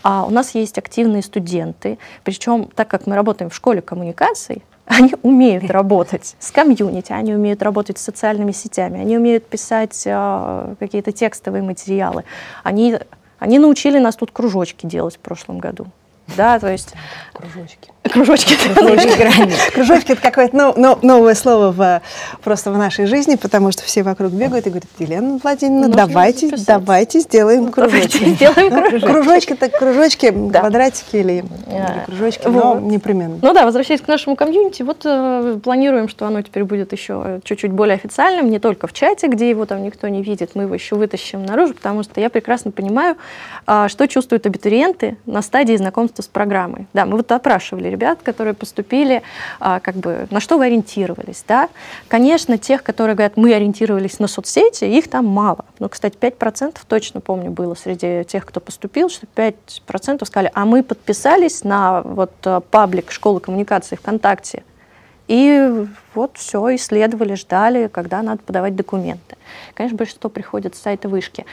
[0.04, 5.15] А у нас есть активные студенты, причем так как мы работаем в школе коммуникаций, они
[5.23, 11.13] умеют работать с комьюнити, они умеют работать с социальными сетями, они умеют писать э, какие-то
[11.13, 12.25] текстовые материалы.
[12.63, 12.97] Они,
[13.39, 15.88] они научили нас тут кружочки делать в прошлом году.
[16.36, 16.94] Да, то есть...
[17.34, 17.90] Кружочки.
[18.12, 18.56] Кружочки.
[18.76, 22.02] Кружочки, кружочки это какое-то ну, ну, новое слово в,
[22.44, 26.48] просто в нашей жизни, потому что все вокруг бегают и говорят, Елена Владимировна, Нужно давайте,
[26.48, 26.68] записать.
[26.68, 28.24] давайте сделаем кружочки.
[28.26, 29.06] Сделаем кружочки.
[29.08, 30.60] Кружочки так кружочки, да.
[30.60, 33.40] квадратики или, или кружочки, но непременно.
[33.42, 37.72] Ну да, возвращаясь к нашему комьюнити, вот э, планируем, что оно теперь будет еще чуть-чуть
[37.72, 40.96] более официальным, не только в чате, где его там никто не видит, мы его еще
[40.96, 43.18] вытащим наружу, потому что я прекрасно понимаю,
[43.66, 46.88] э, что чувствуют абитуриенты на стадии знакомства с программой.
[46.93, 49.21] Да, мы вот опрашивали ребят, которые поступили,
[49.60, 51.69] а, как бы, на что вы ориентировались, да?
[52.08, 55.65] Конечно, тех, которые говорят, мы ориентировались на соцсети, их там мало.
[55.80, 60.84] Ну, кстати, 5% точно помню было среди тех, кто поступил, что 5% сказали, а мы
[60.84, 64.63] подписались на вот а, паблик школы коммуникации ВКонтакте,
[65.28, 69.38] и вот все, исследовали, ждали, когда надо подавать документы.
[69.74, 71.46] Конечно, большинство приходит с сайта вышки.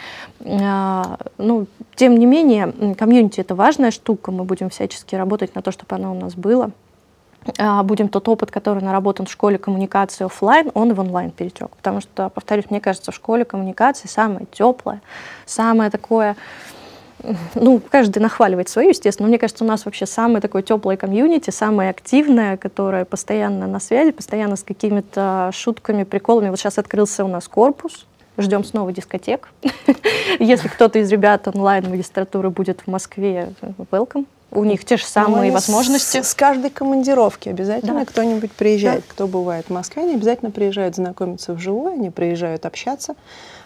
[0.45, 5.73] А, ну, тем не менее, комьюнити— это важная штука, мы будем всячески работать на то,
[5.73, 6.71] чтобы оно у нас было.
[7.59, 11.71] А, будем тот опыт, который наработан в школе коммуникации офлайн, он в онлайн перетек.
[11.71, 15.01] Потому что, повторюсь, мне кажется, в школе коммуникации самое теплое,
[15.45, 16.37] самое такое
[17.55, 21.51] ну, каждый нахваливает свою, естественно, но мне кажется, у нас вообще самое такое теплое комьюнити,
[21.51, 26.51] самое активное, которое постоянно на связи, постоянно с какими-то шутками, приколами.
[26.51, 28.07] Вот сейчас открылся у нас корпус,
[28.39, 29.49] ждем снова дискотек.
[30.39, 33.53] Если кто-то из ребят онлайн магистратуры будет в Москве,
[33.91, 34.27] welcome.
[34.55, 36.21] У них те же самые ну, возможности.
[36.21, 38.05] С, с каждой командировки обязательно да.
[38.05, 39.01] кто-нибудь приезжает.
[39.01, 39.07] Да.
[39.09, 43.15] Кто бывает в Москве, они обязательно приезжают знакомиться вживую, они приезжают общаться.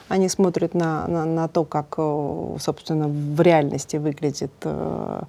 [0.08, 5.22] Они смотрят на, на, на то, как, э, собственно, в реальности выглядит э,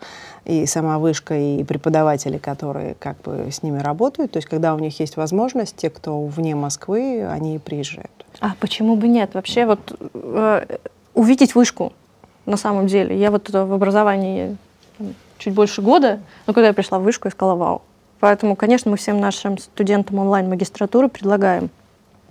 [0.46, 4.32] и сама вышка, и преподаватели, которые как бы с ними работают.
[4.32, 8.26] То есть, когда у них есть возможность, те, кто вне Москвы, они приезжают.
[8.40, 9.34] А почему бы нет?
[9.34, 9.80] Вообще вот
[10.14, 10.78] э,
[11.16, 11.94] увидеть вышку
[12.46, 13.20] на самом деле.
[13.20, 14.58] Я вот в образовании
[15.40, 17.82] чуть больше года, но когда я пришла в вышку, я сказала «Вау».
[18.20, 21.70] Поэтому, конечно, мы всем нашим студентам онлайн-магистратуры предлагаем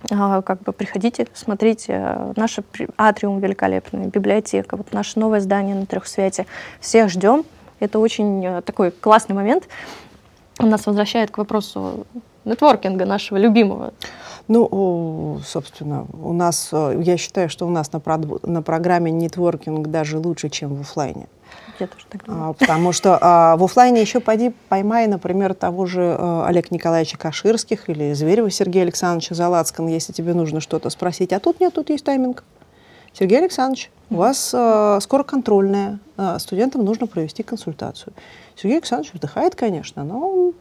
[0.08, 2.58] как бы приходите, смотрите, э, наш
[2.96, 6.46] атриум великолепный, библиотека, вот наше новое здание на Трехсвете.
[6.80, 7.44] Всех ждем.
[7.80, 9.68] Это очень э, такой классный момент.
[10.58, 12.06] Он нас возвращает к вопросу
[12.44, 13.92] нетворкинга нашего любимого.
[14.48, 18.00] Ну, собственно, у нас, э, я считаю, что у нас на,
[18.42, 21.26] на программе нетворкинг даже лучше, чем в офлайне.
[21.78, 22.50] Я тоже так думаю.
[22.50, 27.18] А, потому что а, в офлайне еще пойди поймай, например, того же а, Олега Николаевича
[27.18, 31.32] Каширских или Зверева Сергея Александровича Залацкан, если тебе нужно что-то спросить.
[31.32, 32.44] А тут нет, тут есть тайминг.
[33.12, 38.12] Сергей Александрович, у вас э, скоро контрольная, э, студентам нужно провести консультацию.
[38.56, 40.52] Сергей Александрович вздыхает, конечно, но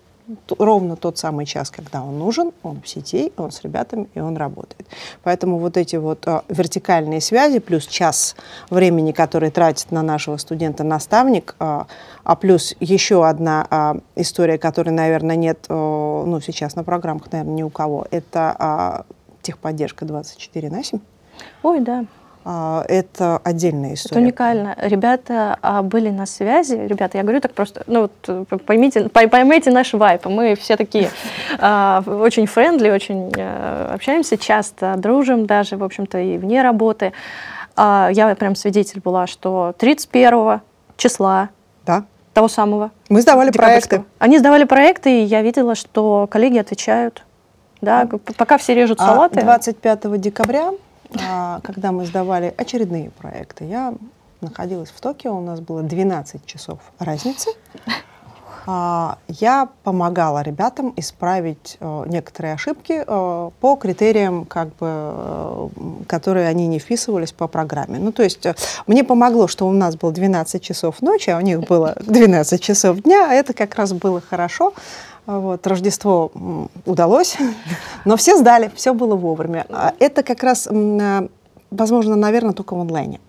[0.58, 4.38] ровно тот самый час, когда он нужен, он в сети, он с ребятами, и он
[4.38, 4.88] работает.
[5.24, 8.36] Поэтому вот эти вот а, вертикальные связи, плюс час
[8.70, 11.88] времени, который тратит на нашего студента наставник, а,
[12.24, 17.64] а плюс еще одна а, история, которой, наверное, нет ну, сейчас на программах, наверное, ни
[17.64, 19.06] у кого, это
[19.42, 21.00] техподдержка 24 на 7.
[21.64, 22.06] Ой, да.
[22.48, 24.18] А, это отдельная история.
[24.18, 24.78] Это уникально.
[24.80, 26.76] Ребята а, были на связи.
[26.76, 30.28] Ребята, я говорю так просто, ну вот поймите, поймите наш вайб.
[30.28, 31.10] Мы все такие
[31.58, 37.14] а, очень friendly, очень общаемся часто, дружим даже, в общем-то, и вне работы.
[37.78, 40.62] Я прям свидетель была, что 31
[40.96, 41.50] числа
[41.86, 42.06] да.
[42.34, 42.92] того самого.
[43.10, 44.06] Мы сдавали проекты.
[44.18, 47.24] Они сдавали проекты, и я видела, что коллеги отвечают.
[47.82, 49.42] Да, пока все режут салаты.
[49.42, 50.74] 25 декабря а,
[51.12, 53.94] когда мы сдавали очередные проекты, я
[54.42, 57.50] находилась в Токио, у нас было 12 часов разницы.
[58.68, 65.70] А, я помогала ребятам исправить э, некоторые ошибки э, по критериям, как бы, э,
[66.08, 68.00] которые они не вписывались по программе.
[68.00, 68.48] Ну, то есть
[68.88, 73.04] мне помогло, что у нас было 12 часов ночи, а у них было 12 часов
[73.04, 74.74] дня, а это как раз было хорошо.
[75.26, 76.32] Вот, Рождество
[76.86, 77.38] удалось,
[78.06, 79.66] но все сдали, все было вовремя.
[79.70, 80.68] А это как раз,
[81.72, 83.20] возможно, наверное, только в онлайне.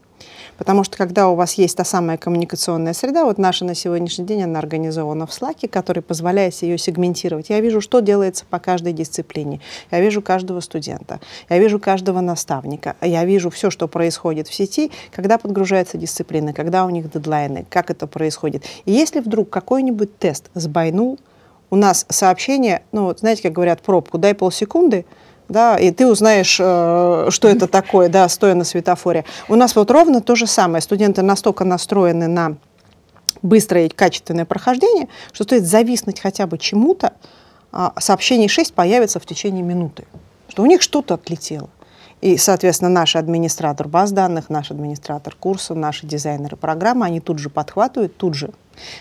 [0.58, 4.42] Потому что когда у вас есть та самая коммуникационная среда, вот наша на сегодняшний день,
[4.42, 7.50] она организована в Slack, который позволяет ее сегментировать.
[7.50, 9.60] Я вижу, что делается по каждой дисциплине.
[9.90, 11.20] Я вижу каждого студента.
[11.50, 12.96] Я вижу каждого наставника.
[13.02, 17.90] Я вижу все, что происходит в сети, когда подгружается дисциплина, когда у них дедлайны, как
[17.90, 18.64] это происходит.
[18.86, 21.18] И если вдруг какой-нибудь тест сбайнул,
[21.76, 25.04] у нас сообщение, ну вот знаете, как говорят, пробку, дай полсекунды,
[25.46, 29.26] да, и ты узнаешь, э, что это такое, да, стоя на светофоре.
[29.50, 30.80] У нас вот ровно то же самое.
[30.80, 32.56] Студенты настолько настроены на
[33.42, 37.12] быстрое и качественное прохождение, что стоит зависнуть хотя бы чему-то,
[37.72, 40.06] а сообщений 6 появится в течение минуты,
[40.48, 41.68] что у них что-то отлетело.
[42.22, 47.50] И, соответственно, наш администратор баз данных, наш администратор курса, наши дизайнеры программы, они тут же
[47.50, 48.50] подхватывают, тут же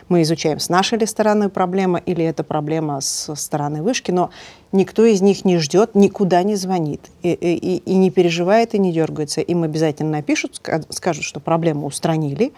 [0.10, 4.30] мы изучаем, с нашей ли стороны проблема или это проблема с стороны вышки, но
[4.72, 8.92] никто из них не ждет, никуда не звонит и, и, и не переживает и не
[8.92, 9.42] дергается.
[9.42, 12.54] Им обязательно напишут, скажут, что проблему устранили,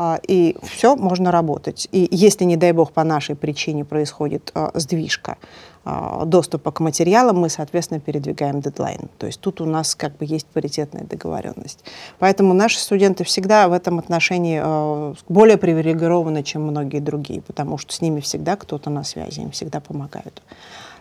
[0.00, 1.88] а, и все, можно работать.
[1.90, 5.36] И если, не дай бог, по нашей причине происходит а, сдвижка
[6.24, 9.08] доступа к материалам, мы, соответственно, передвигаем дедлайн.
[9.18, 11.84] То есть тут у нас как бы есть паритетная договоренность.
[12.18, 14.60] Поэтому наши студенты всегда в этом отношении
[15.28, 19.80] более привилегированы, чем многие другие, потому что с ними всегда кто-то на связи, им всегда
[19.80, 20.42] помогают.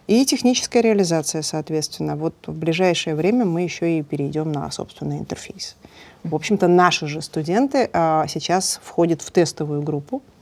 [0.08, 2.16] И техническая реализация, соответственно.
[2.16, 5.76] Вот в ближайшее время мы еще и перейдем на собственный интерфейс.
[6.24, 10.37] В общем-то, наши же студенты а, сейчас входят в тестовую группу а,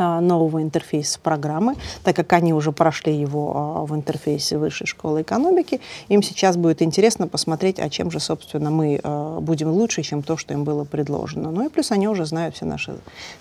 [0.00, 5.80] нового интерфейса программы, так как они уже прошли его а, в интерфейсе Высшей школы экономики,
[6.08, 10.36] им сейчас будет интересно посмотреть, а чем же, собственно, мы а, будем лучше, чем то,
[10.36, 11.50] что им было предложено.
[11.50, 12.96] Ну и плюс они уже знают все наши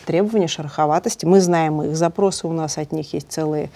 [0.05, 3.69] требования, шероховатости, мы знаем их запросы, у нас от них есть целые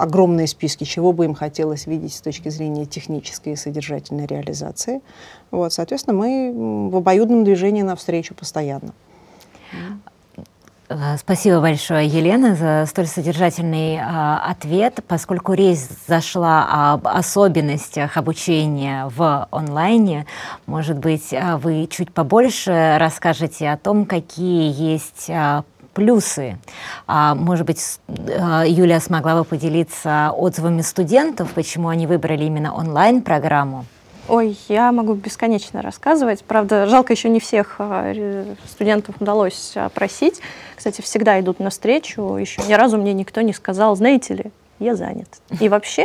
[0.00, 5.02] огромные списки, чего бы им хотелось видеть с точки зрения технической и содержательной реализации.
[5.50, 8.94] Вот, соответственно, мы в обоюдном движении навстречу постоянно.
[10.90, 14.98] Э, спасибо большое, Елена, за столь содержательный э, ответ.
[15.06, 15.78] Поскольку речь
[16.08, 20.26] зашла об особенностях обучения в онлайне,
[20.66, 25.62] может быть, э, вы чуть побольше расскажете о том, какие есть э,
[25.94, 26.58] плюсы.
[27.06, 33.86] А, может быть, а, Юлия смогла бы поделиться отзывами студентов, почему они выбрали именно онлайн-программу?
[34.30, 36.44] Ой, я могу бесконечно рассказывать.
[36.44, 38.14] Правда, жалко, еще не всех а,
[38.68, 40.40] студентов удалось опросить.
[40.76, 42.36] Кстати, всегда идут навстречу.
[42.36, 44.44] Еще ни разу мне никто не сказал, знаете ли,
[44.78, 45.26] я занят.
[45.58, 46.04] И вообще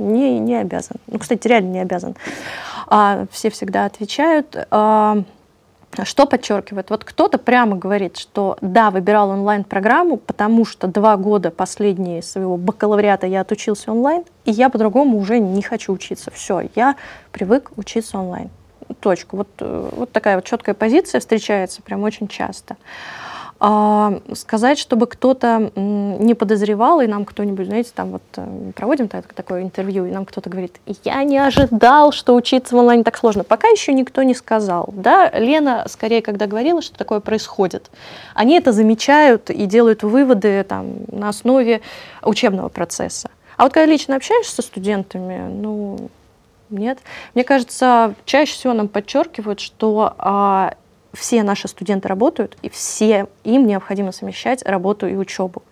[0.00, 0.96] не, не обязан.
[1.06, 2.16] Ну, кстати, реально не обязан.
[2.88, 4.66] А, все всегда отвечают.
[4.72, 5.22] А,
[6.04, 6.90] что подчеркивает?
[6.90, 13.26] Вот кто-то прямо говорит, что да, выбирал онлайн-программу, потому что два года последние своего бакалавриата
[13.26, 16.30] я отучился онлайн, и я по-другому уже не хочу учиться.
[16.30, 16.96] Все, я
[17.32, 18.50] привык учиться онлайн.
[19.00, 19.36] Точка.
[19.36, 22.76] Вот, э, вот такая вот четкая позиция встречается прям очень часто.
[23.62, 29.62] А, сказать, чтобы кто-то не подозревал, и нам кто-нибудь, знаете, там вот э, проводим такое
[29.62, 33.44] интервью, и нам кто-то говорит, я не ожидал, что учиться в онлайне так сложно.
[33.44, 34.88] Пока еще никто не сказал.
[34.94, 35.30] Да?
[35.34, 37.90] Лена, скорее, когда говорила, что такое происходит,
[38.34, 41.82] они это замечают и делают выводы там, на основе
[42.22, 43.28] учебного процесса.
[43.58, 46.08] А вот когда лично общаешься со студентами, ну,
[46.70, 46.98] нет.
[47.34, 50.76] Мне кажется, чаще всего нам подчеркивают, что а,
[51.12, 55.62] все наши студенты работают, и все им необходимо совмещать работу и учебу.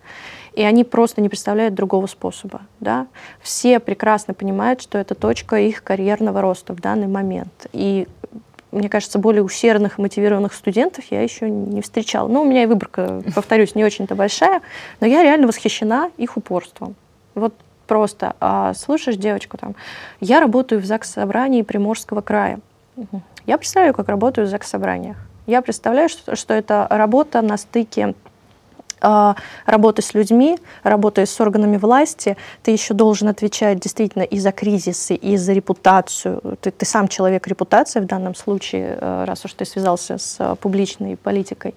[0.53, 2.61] И они просто не представляют другого способа.
[2.79, 3.07] Да?
[3.41, 7.67] Все прекрасно понимают, что это точка их карьерного роста в данный момент.
[7.71, 8.07] И
[8.71, 12.27] мне кажется, более усердных и мотивированных студентов я еще не встречала.
[12.27, 14.61] Ну, у меня и выборка, повторюсь, не очень-то большая,
[14.99, 16.95] но я реально восхищена их упорством.
[17.35, 17.53] Вот
[17.87, 19.75] просто а, слушаешь девочку там,
[20.19, 22.59] я работаю в ЗАГС собрании Приморского края.
[23.47, 25.17] Я представляю, как работаю в ЗАГС собраниях.
[25.49, 28.13] Я представляю, что, что это работа на стыке
[29.01, 29.35] а,
[29.65, 35.15] работы с людьми, работая с органами власти, ты еще должен отвечать действительно и за кризисы,
[35.15, 36.39] и за репутацию.
[36.61, 41.17] Ты, ты сам человек репутация в данном случае, э, раз уж ты связался с публичной
[41.17, 41.73] политикой.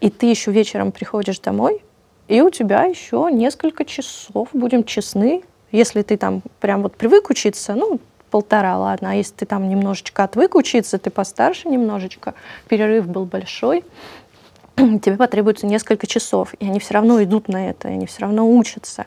[0.00, 1.84] И ты еще вечером приходишь домой,
[2.26, 7.74] и у тебя еще несколько часов, будем честны, если ты там прям вот привык учиться,
[7.74, 9.10] ну, полтора, ладно.
[9.10, 12.34] А если ты там немножечко отвык учиться, ты постарше немножечко,
[12.68, 13.84] перерыв был большой,
[14.76, 18.48] тебе потребуется несколько часов, и они все равно идут на это, и они все равно
[18.48, 19.06] учатся.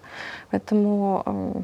[0.49, 1.61] Поэтому э,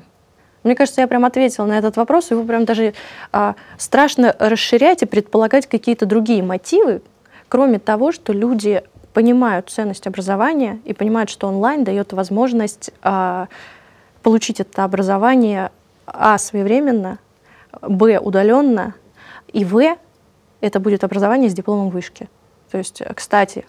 [0.63, 2.93] мне кажется, я прям ответила на этот вопрос, его прям даже
[3.33, 7.01] э, страшно расширять и предполагать какие-то другие мотивы,
[7.49, 8.83] кроме того, что люди
[9.13, 13.45] понимают ценность образования и понимают, что онлайн дает возможность э,
[14.21, 15.71] получить это образование
[16.07, 17.19] а своевременно,
[17.81, 18.95] Б удаленно,
[19.51, 19.97] и В
[20.61, 22.29] это будет образование с дипломом вышки.
[22.71, 23.65] То есть, кстати,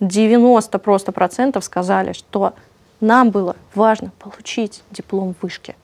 [0.00, 2.54] 90 просто процентов сказали, что
[3.00, 5.76] нам было важно получить диплом вышки.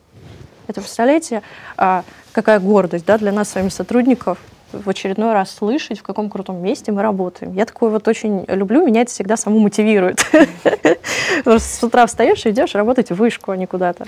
[0.67, 1.41] Это, представляете,
[1.77, 4.37] а, какая гордость да, для нас с вами сотрудников
[4.71, 7.53] в очередной раз слышать, в каком крутом месте мы работаем.
[7.53, 10.19] Я такое вот очень люблю, меня это всегда саму мотивирует.
[11.45, 14.05] С утра встаешь и идешь работать в вышку, а не куда-то.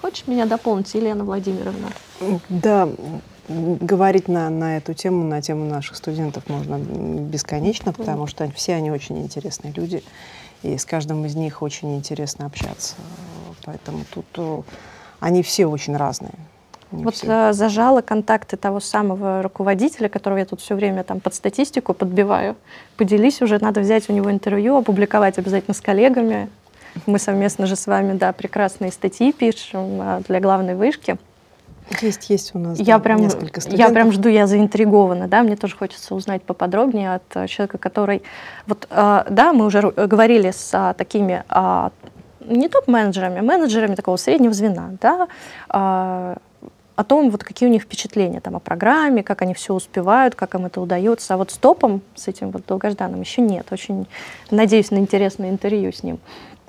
[0.00, 1.88] Хочешь меня дополнить, Елена Владимировна?
[2.48, 2.88] Да,
[3.48, 8.90] говорить на, на эту тему, на тему наших студентов можно бесконечно, потому что все они
[8.90, 10.02] очень интересные люди,
[10.62, 12.94] и с каждым из них очень интересно общаться.
[13.64, 14.62] Поэтому тут э,
[15.20, 16.32] они все очень разные.
[16.90, 17.26] Не вот все.
[17.26, 22.56] Э, зажала контакты того самого руководителя, которого я тут все время там под статистику подбиваю.
[22.96, 26.48] Поделись уже, надо взять у него интервью, опубликовать обязательно с коллегами.
[27.06, 31.16] Мы совместно же с вами, да, прекрасные статьи пишем э, для главной вышки.
[32.02, 33.88] Есть, есть у нас я да, прям, несколько студентов.
[33.88, 38.22] Я прям жду, я заинтригована, да, мне тоже хочется узнать поподробнее от э, человека, который...
[38.66, 41.90] Вот, э, да, мы уже говорили с а, такими а,
[42.40, 45.28] не топ-менеджерами, а менеджерами такого среднего звена, да,
[45.68, 46.36] а,
[46.98, 50.56] о том, вот какие у них впечатления там, о программе, как они все успевают, как
[50.56, 51.34] им это удается.
[51.34, 53.68] А вот с топом, с этим вот долгожданным, еще нет.
[53.70, 54.08] Очень
[54.50, 56.18] надеюсь на интересное интервью с ним.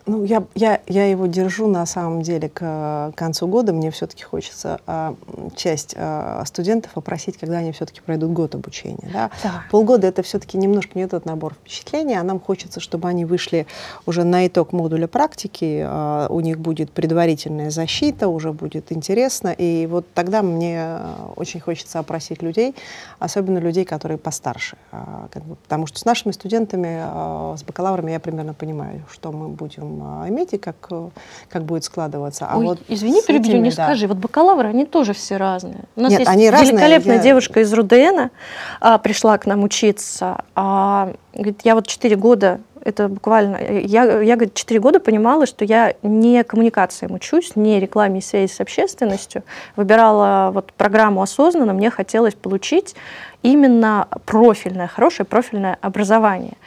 [0.10, 3.74] Ну, я, я, я его держу на самом деле к концу года.
[3.74, 5.16] Мне все-таки хочется а,
[5.56, 9.08] часть а, студентов попросить, когда они все-таки пройдут год обучения.
[9.14, 9.30] Да?
[9.44, 9.64] Да.
[9.70, 13.68] Полгода это все-таки немножко не тот набор впечатлений, а нам хочется, чтобы они вышли
[14.08, 15.84] уже на итог модуля практики.
[15.86, 19.50] А, у них будет предварительная защита, уже будет интересно.
[19.50, 20.98] И вот тогда мне
[21.36, 22.74] очень хочется опросить людей,
[23.20, 24.76] особенно людей, которые постарше.
[24.92, 29.32] А, как бы, потому что с нашими студентами, а, с бакалаврами я примерно понимаю, что
[29.32, 31.10] мы будем иметь и как, э,
[31.50, 32.48] как будет складываться.
[32.50, 33.86] А Ой, вот извини, перебью, не да.
[33.86, 35.82] скажи, вот бакалавры, они тоже все разные.
[35.96, 37.22] У нас Нет, есть они великолепная я...
[37.22, 38.32] девушка из Рудена,
[38.80, 44.36] а, пришла к нам учиться, а, говорит, я вот четыре года это буквально, я, я
[44.36, 49.44] говорит, 4 года понимала, что я не коммуникациям учусь, не рекламе и связи с общественностью.
[49.76, 52.96] Выбирала вот программу осознанно, мне хотелось получить
[53.44, 56.58] именно профильное, хорошее профильное образование.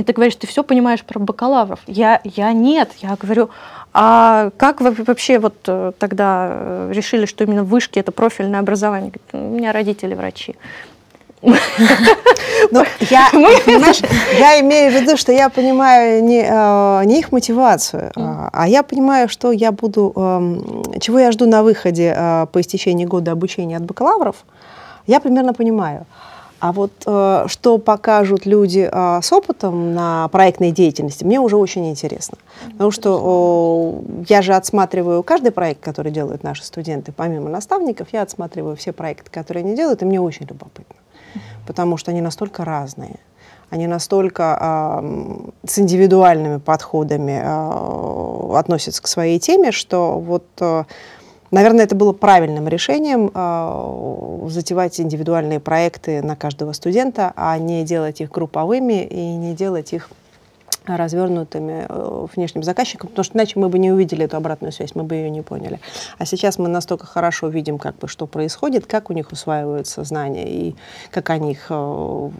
[0.00, 1.80] И ты говоришь, ты все понимаешь про бакалавров.
[1.86, 2.90] Я, я нет.
[3.02, 3.50] Я говорю,
[3.92, 9.10] а как вы вообще вот э, тогда э, решили, что именно вышки это профильное образование?
[9.10, 10.56] Говорит, у меня родители врачи.
[12.72, 14.02] Ну, я, понимаешь,
[14.38, 18.82] я имею в виду, что я понимаю не, э, не их мотивацию, а, а я
[18.82, 22.12] понимаю, что я буду, эм, чего я жду на выходе
[22.52, 24.36] по истечении года обучения от бакалавров,
[25.06, 26.04] я примерно понимаю.
[26.60, 31.88] А вот э, что покажут люди э, с опытом на проектной деятельности, мне уже очень
[31.88, 32.36] интересно.
[32.72, 38.20] Потому что э, я же отсматриваю каждый проект, который делают наши студенты, помимо наставников, я
[38.22, 40.96] отсматриваю все проекты, которые они делают, и мне очень любопытно.
[41.66, 43.20] Потому что они настолько разные.
[43.70, 50.84] Они настолько э, с индивидуальными подходами э, относятся к своей теме, что вот э,
[51.50, 58.20] Наверное, это было правильным решением э, затевать индивидуальные проекты на каждого студента, а не делать
[58.20, 60.10] их групповыми и не делать их
[60.96, 65.02] развернутыми э, внешним заказчикам, потому что иначе мы бы не увидели эту обратную связь, мы
[65.02, 65.80] бы ее не поняли.
[66.18, 70.48] А сейчас мы настолько хорошо видим, как бы, что происходит, как у них усваиваются знания
[70.48, 70.74] и
[71.10, 72.30] как они их э,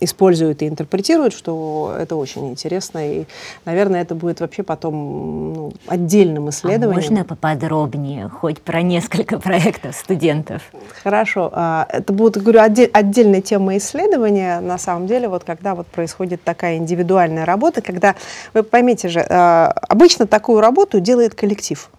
[0.00, 2.98] используют и интерпретируют, что это очень интересно.
[3.20, 3.24] И,
[3.64, 6.98] наверное, это будет вообще потом ну, отдельным а исследованием.
[6.98, 10.62] А можно поподробнее, хоть про несколько проектов студентов?
[11.02, 11.50] Хорошо.
[11.52, 16.76] А, это будет, говорю, отдельная тема исследования, на самом деле, вот когда вот происходит такая
[16.76, 17.95] индивидуальная работа, когда,
[18.54, 21.90] вы поймите же, э, обычно такую работу делает коллектив.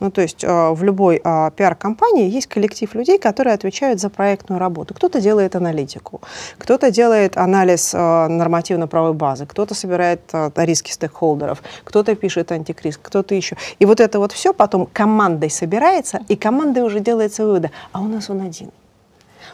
[0.00, 4.58] Ну, то есть э, в любой э, пиар-компании есть коллектив людей, которые отвечают за проектную
[4.58, 4.94] работу.
[4.94, 6.20] Кто-то делает аналитику,
[6.58, 10.20] кто-то делает анализ нормативно-правовой базы, кто-то собирает
[10.56, 13.56] риски стейкхолдеров, кто-то пишет антикриз, кто-то еще.
[13.78, 17.70] И вот это вот все потом командой собирается, и командой уже делается выводы.
[17.92, 18.70] А у нас он один.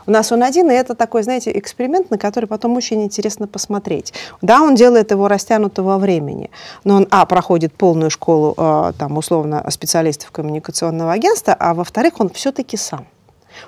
[0.09, 4.15] У нас он один, и это такой, знаете, эксперимент, на который потом очень интересно посмотреть.
[4.41, 6.51] Да, он делает его растянуто во времени,
[6.83, 12.31] но он, а, проходит полную школу, э, там, условно, специалистов коммуникационного агентства, а во-вторых, он
[12.31, 13.07] все-таки сам.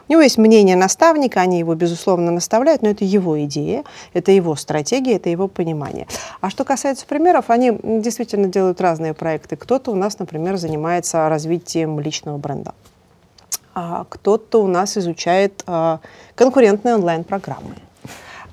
[0.08, 3.84] У него есть мнение наставника, они его, безусловно, наставляют, но это его идея,
[4.14, 6.06] это его стратегия, это его понимание.
[6.40, 9.56] А что касается примеров, они действительно делают разные проекты.
[9.56, 12.72] Кто-то у нас, например, занимается развитием личного бренда
[13.74, 16.00] а кто-то у нас изучает а,
[16.34, 17.76] конкурентные онлайн-программы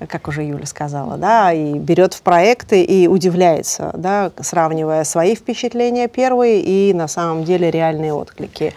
[0.06, 6.08] как уже Юля сказала, да, и берет в проекты и удивляется, да, сравнивая свои впечатления
[6.08, 8.74] первые и на самом деле реальные отклики.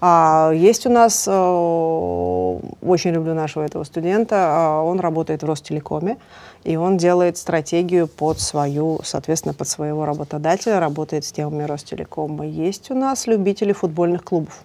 [0.00, 6.18] А, есть у нас, э, очень люблю нашего этого студента, а, он работает в Ростелекоме,
[6.62, 12.46] и он делает стратегию под свою, соответственно, под своего работодателя, работает с темами Ростелекома.
[12.46, 14.62] Есть у нас любители футбольных клубов.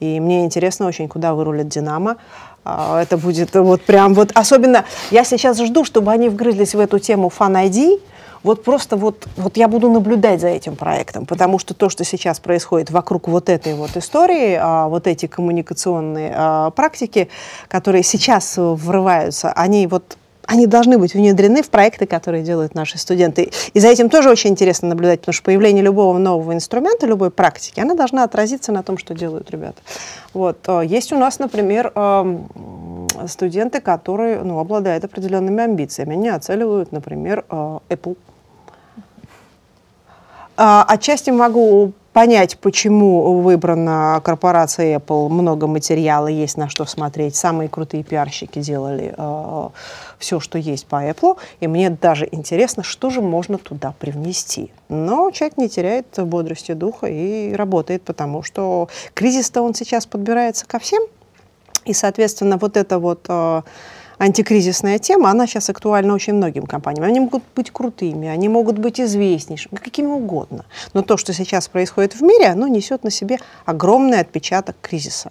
[0.00, 2.16] И мне интересно очень, куда вырулит «Динамо».
[2.64, 4.30] А, это будет вот прям вот...
[4.34, 8.00] Особенно я сейчас жду, чтобы они вгрызлись в эту тему ID,
[8.42, 12.38] вот просто вот, вот я буду наблюдать за этим проектом, потому что то, что сейчас
[12.38, 17.28] происходит вокруг вот этой вот истории, а, вот эти коммуникационные а, практики,
[17.68, 20.16] которые сейчас врываются, они вот
[20.48, 23.50] они должны быть внедрены в проекты, которые делают наши студенты.
[23.74, 27.80] И за этим тоже очень интересно наблюдать, потому что появление любого нового инструмента, любой практики,
[27.80, 29.82] она должна отразиться на том, что делают ребята.
[30.32, 30.56] Вот.
[30.66, 32.48] Э, есть у нас, например, эм,
[33.26, 36.14] студенты, которые ну, обладают определенными амбициями.
[36.14, 38.16] Они оценивают, например, э, Apple.
[40.56, 45.28] А, отчасти могу понять, почему выбрана корпорация Apple.
[45.28, 47.36] Много материала есть на что смотреть.
[47.36, 49.68] Самые крутые пиарщики делали э,
[50.18, 51.36] все, что есть по Apple.
[51.60, 54.72] И мне даже интересно, что же можно туда привнести.
[54.88, 60.80] Но человек не теряет бодрости духа и работает, потому что кризис-то он сейчас подбирается ко
[60.80, 61.04] всем.
[61.84, 63.26] И, соответственно, вот это вот...
[63.28, 63.62] Э,
[64.18, 67.04] антикризисная тема, она сейчас актуальна очень многим компаниям.
[67.04, 70.64] Они могут быть крутыми, они могут быть известнейшими, какими угодно.
[70.92, 75.30] Но то, что сейчас происходит в мире, оно несет на себе огромный отпечаток кризиса.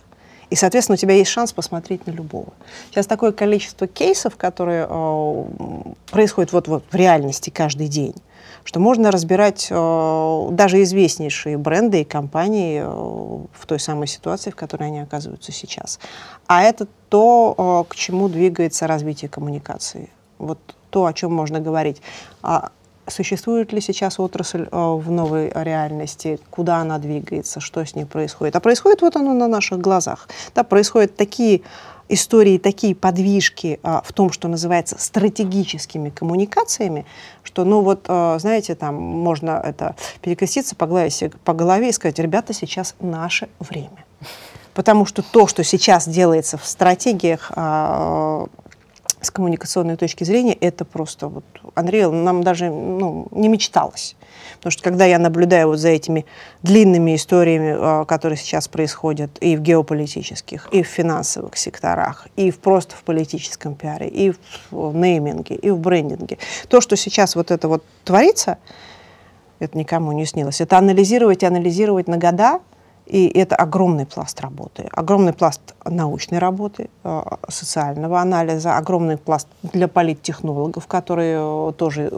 [0.50, 2.54] И, соответственно, у тебя есть шанс посмотреть на любого.
[2.90, 5.44] Сейчас такое количество кейсов, которые э,
[6.10, 8.16] происходят вот, вот в реальности каждый день,
[8.64, 14.56] что можно разбирать э, даже известнейшие бренды и компании э, в той самой ситуации, в
[14.56, 16.00] которой они оказываются сейчас.
[16.48, 20.10] А это то, э, к чему двигается развитие коммуникации.
[20.38, 22.02] Вот то, о чем можно говорить.
[22.42, 22.70] А
[23.08, 28.56] существует ли сейчас отрасль э, в новой реальности, куда она двигается, что с ней происходит.
[28.56, 30.28] А происходит вот оно на наших глазах.
[30.56, 31.62] Да, происходят такие
[32.10, 37.06] истории, такие подвижки а, в том, что называется стратегическими коммуникациями,
[37.44, 42.54] что, ну вот, а, знаете, там можно это перекреститься, погладить по голове и сказать, ребята,
[42.54, 44.06] сейчас наше время.
[44.78, 48.46] Потому что то, что сейчас делается в стратегиях а,
[49.20, 54.16] с коммуникационной точки зрения, это просто вот Unreal нам даже ну, не мечталось.
[54.58, 56.28] Потому что когда я наблюдаю вот за этими
[56.62, 62.60] длинными историями, а, которые сейчас происходят и в геополитических, и в финансовых секторах, и в,
[62.60, 64.32] просто в политическом пиаре, и
[64.70, 68.60] в нейминге, и в брендинге, то, что сейчас вот это вот творится,
[69.58, 70.62] это никому не снилось.
[70.62, 72.60] Это анализировать, анализировать на года–
[73.08, 79.88] и это огромный пласт работы, огромный пласт научной работы, э, социального анализа, огромный пласт для
[79.88, 82.10] политтехнологов, которые э, тоже,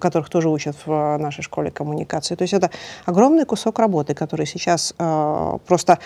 [0.00, 2.34] которых тоже учат в нашей школе коммуникации.
[2.34, 2.70] То есть это
[3.04, 5.98] огромный кусок работы, который сейчас э, просто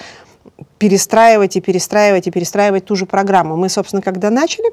[0.79, 3.57] перестраивать и перестраивать и перестраивать ту же программу.
[3.57, 4.73] Мы, собственно, когда начали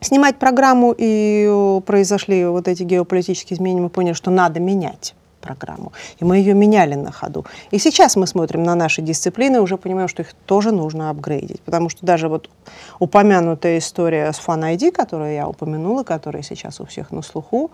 [0.00, 5.92] снимать программу и произошли вот эти геополитические изменения, мы поняли, что надо менять программу.
[6.20, 7.44] И мы ее меняли на ходу.
[7.70, 11.60] И сейчас мы смотрим на наши дисциплины и уже понимаем, что их тоже нужно апгрейдить.
[11.62, 12.50] Потому что даже вот
[12.98, 17.70] упомянутая история с Fan ID, которую я упомянула, которая сейчас у всех на слуху,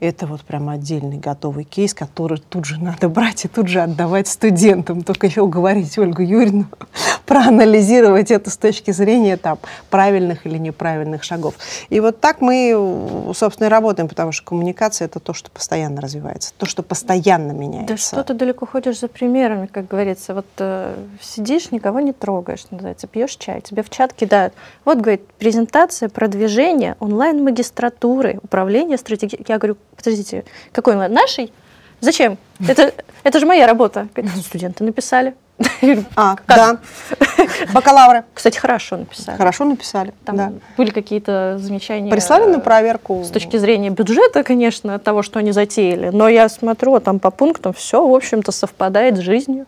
[0.00, 4.28] это вот прям отдельный готовый кейс, который тут же надо брать и тут же отдавать
[4.28, 5.02] студентам.
[5.02, 6.66] Только еще уговорить Ольгу Юрьевну
[7.26, 9.58] проанализировать это с точки зрения там,
[9.90, 11.54] правильных или неправильных шагов.
[11.90, 16.52] И вот так мы, собственно, и работаем, потому что коммуникация— это то, что постоянно развивается,
[16.56, 17.94] то, что постоянно меняется.
[17.94, 20.34] Да что ты далеко ходишь за примерами, как говорится.
[20.34, 24.54] Вот э, сидишь, никого не трогаешь, называется, пьешь чай, тебе в чат кидают.
[24.84, 29.44] Вот, говорит, презентация, продвижение онлайн-магистратуры, управление стратегией.
[29.46, 31.12] Я говорю, подождите, какой онлайн?
[31.12, 31.52] Нашей?
[32.00, 32.38] Зачем?
[32.66, 34.08] Это, это же моя работа.
[34.44, 35.34] Студенты написали.
[36.16, 36.78] А, да.
[37.74, 38.24] Бакалавры.
[38.32, 39.36] Кстати, хорошо написали.
[39.36, 40.52] Хорошо написали, Там да.
[40.76, 42.10] были какие-то замечания.
[42.10, 43.22] Прислали на проверку.
[43.24, 46.10] С точки зрения бюджета, конечно, того, что они затеяли.
[46.10, 49.66] Но я смотрю, там по пунктам все, в общем-то, совпадает с жизнью.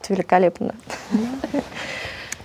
[0.00, 0.74] Это великолепно.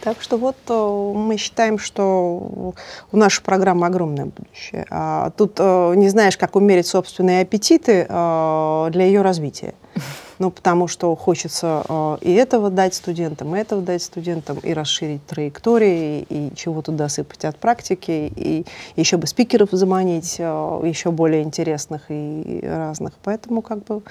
[0.08, 2.74] Так что вот э, мы считаем, что
[3.12, 4.86] у нашей программы огромное будущее.
[4.90, 9.74] А тут э, не знаешь, как умерить собственные аппетиты э, для ее развития.
[10.40, 16.28] Ну, потому что хочется и этого дать студентам, и этого дать студентам, и расширить траектории,
[16.30, 18.64] и чего-то досыпать от практики, и
[18.96, 23.14] еще бы спикеров заманить, еще более интересных и разных.
[23.24, 24.04] Поэтому как бы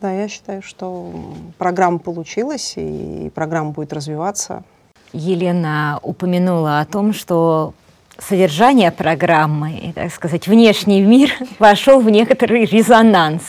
[0.00, 1.12] да, я считаю, что
[1.56, 4.64] программа получилась, и программа будет развиваться.
[5.12, 7.74] Елена упомянула о том, что
[8.20, 13.42] содержание программы так сказать, внешний мир вошел в некоторый резонанс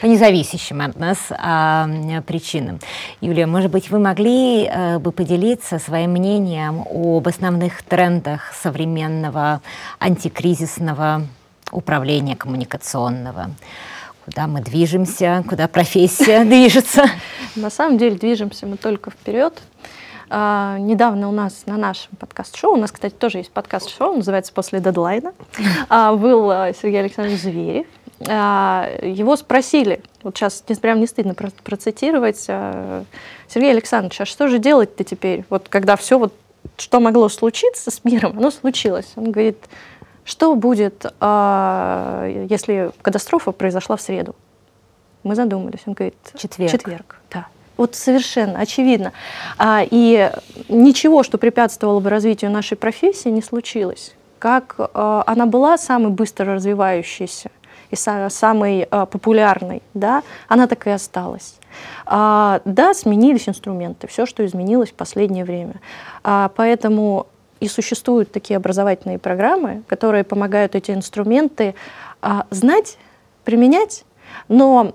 [0.00, 1.88] по независящим от нас а,
[2.26, 2.78] причинам.
[3.20, 9.60] Юлия, может быть, вы могли а, бы поделиться своим мнением об основных трендах современного
[9.98, 11.26] антикризисного
[11.70, 13.50] управления коммуникационного?
[14.24, 17.06] Куда мы движемся, куда профессия движется?
[17.56, 19.60] На самом деле движемся мы только вперед.
[20.34, 24.80] А, недавно у нас на нашем подкаст-шоу, у нас, кстати, тоже есть подкаст-шоу, называется «После
[24.80, 25.34] дедлайна»,
[25.90, 27.86] а, был а, Сергей Александрович Зверев.
[28.26, 33.04] А, его спросили, вот сейчас прям не стыдно процитировать, а,
[33.46, 36.32] Сергей Александрович, а что же делать-то теперь, вот когда все вот,
[36.78, 39.12] что могло случиться с миром, оно случилось.
[39.16, 39.58] Он говорит,
[40.24, 44.34] что будет, если катастрофа произошла в среду?
[45.24, 45.80] Мы задумались.
[45.84, 46.72] Он говорит, четверг.
[46.72, 47.48] Четверг, да.
[47.76, 49.12] Вот совершенно очевидно.
[49.58, 50.30] А, и
[50.68, 54.14] ничего, что препятствовало бы развитию нашей профессии, не случилось.
[54.38, 57.50] Как а, она была самой быстро развивающейся
[57.90, 61.54] и са- самой а, популярной, да, она так и осталась.
[62.06, 65.74] А, да, сменились инструменты, все, что изменилось в последнее время.
[66.24, 67.26] А, поэтому
[67.60, 71.74] и существуют такие образовательные программы, которые помогают эти инструменты
[72.20, 72.98] а, знать,
[73.44, 74.04] применять
[74.48, 74.94] но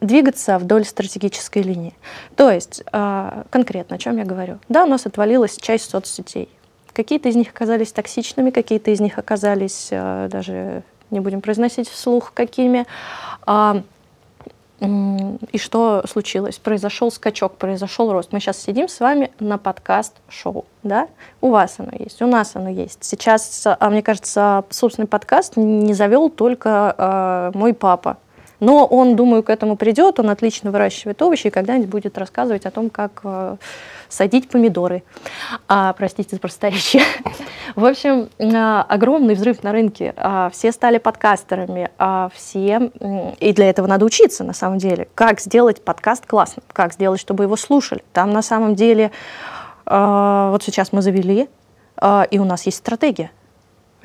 [0.00, 1.94] двигаться вдоль стратегической линии.
[2.36, 4.58] То есть, а, конкретно, о чем я говорю?
[4.68, 6.48] Да, у нас отвалилась часть соцсетей.
[6.92, 12.32] Какие-то из них оказались токсичными, какие-то из них оказались, а, даже не будем произносить вслух,
[12.34, 12.86] какими.
[13.46, 13.82] А,
[14.80, 16.58] и что случилось?
[16.58, 18.32] Произошел скачок, произошел рост.
[18.32, 21.06] Мы сейчас сидим с вами на подкаст-шоу, да?
[21.40, 23.04] У вас оно есть, у нас оно есть.
[23.04, 28.18] Сейчас, мне кажется, собственный подкаст не завел только мой папа.
[28.62, 32.70] Но он, думаю, к этому придет, он отлично выращивает овощи и когда-нибудь будет рассказывать о
[32.70, 33.56] том, как э,
[34.08, 35.02] садить помидоры.
[35.66, 37.02] А, простите за просторечие.
[37.74, 40.14] В общем, а, огромный взрыв на рынке.
[40.16, 42.92] А, все стали подкастерами, а, все...
[43.40, 45.08] И для этого надо учиться, на самом деле.
[45.16, 48.04] Как сделать подкаст классным, как сделать, чтобы его слушали.
[48.12, 49.10] Там, на самом деле,
[49.86, 51.48] а, вот сейчас мы завели,
[52.30, 53.32] и у нас есть стратегия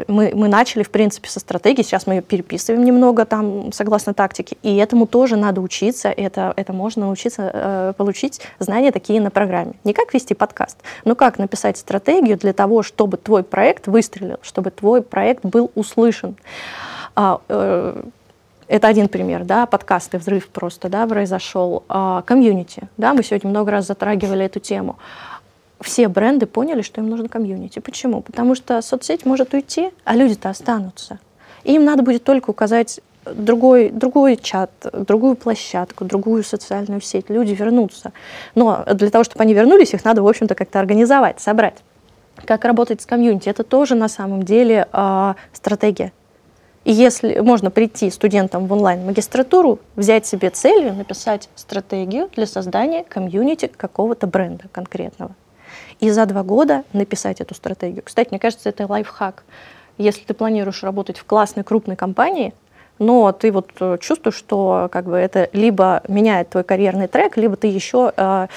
[0.07, 4.57] мы, мы начали, в принципе, со стратегии, сейчас мы ее переписываем немного там, согласно тактике,
[4.61, 9.73] и этому тоже надо учиться, это, это можно научиться э, получить знания такие на программе.
[9.83, 14.71] Не как вести подкаст, но как написать стратегию для того, чтобы твой проект выстрелил, чтобы
[14.71, 16.35] твой проект был услышан.
[17.15, 18.03] А, э,
[18.67, 21.83] это один пример, да, подкасты, взрыв просто, да, произошел.
[21.87, 24.97] А, комьюнити, да, мы сегодня много раз затрагивали эту тему
[25.81, 27.79] все бренды поняли, что им нужно комьюнити.
[27.79, 28.21] Почему?
[28.21, 31.19] Потому что соцсеть может уйти, а люди-то останутся.
[31.63, 37.29] И им надо будет только указать другой, другой чат, другую площадку, другую социальную сеть.
[37.29, 38.13] Люди вернутся.
[38.55, 41.77] Но для того, чтобы они вернулись, их надо, в общем-то, как-то организовать, собрать.
[42.45, 46.13] Как работать с комьюнити, это тоже на самом деле э, стратегия.
[46.85, 53.69] И если можно прийти студентам в онлайн-магистратуру, взять себе целью, написать стратегию для создания комьюнити
[53.75, 55.35] какого-то бренда конкретного
[55.99, 58.03] и за два года написать эту стратегию.
[58.03, 59.43] Кстати, мне кажется, это лайфхак.
[59.97, 62.53] Если ты планируешь работать в классной крупной компании,
[62.99, 67.55] но ты вот э, чувствуешь, что как бы это либо меняет твой карьерный трек, либо
[67.55, 68.47] ты еще э,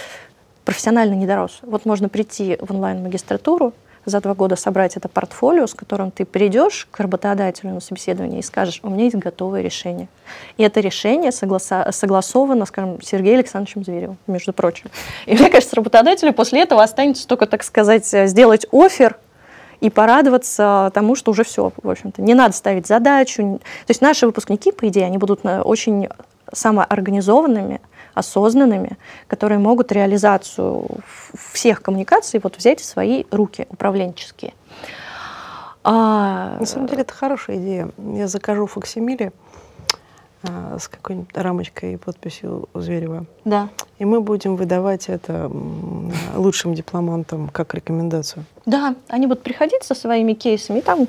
[0.64, 1.58] профессионально не дорос.
[1.62, 3.72] Вот можно прийти в онлайн-магистратуру,
[4.04, 8.42] за два года собрать это портфолио, с которым ты придешь к работодателю на собеседование и
[8.42, 10.08] скажешь, у меня есть готовое решение.
[10.56, 14.90] И это решение согласа- согласовано, скажем, Сергеем Александровичем Зверевым, между прочим.
[15.26, 19.16] И мне кажется, работодателю после этого останется только, так сказать, сделать офер
[19.80, 22.22] и порадоваться тому, что уже все, в общем-то.
[22.22, 23.60] Не надо ставить задачу.
[23.86, 26.08] То есть наши выпускники, по идее, они будут э, очень
[26.52, 27.80] самоорганизованными,
[28.14, 30.86] осознанными, которые могут реализацию
[31.52, 34.54] всех коммуникаций вот взять в свои руки управленческие.
[35.82, 36.56] А...
[36.58, 37.90] На самом деле это хорошая идея.
[37.98, 39.32] Я закажу факсимиле
[40.42, 43.26] а, с какой-нибудь рамочкой и подписью Зверева.
[43.44, 43.68] Да.
[43.98, 45.50] И мы будем выдавать это
[46.34, 48.44] лучшим дипломантам как рекомендацию.
[48.64, 51.08] Да, они будут приходить со своими кейсами, и там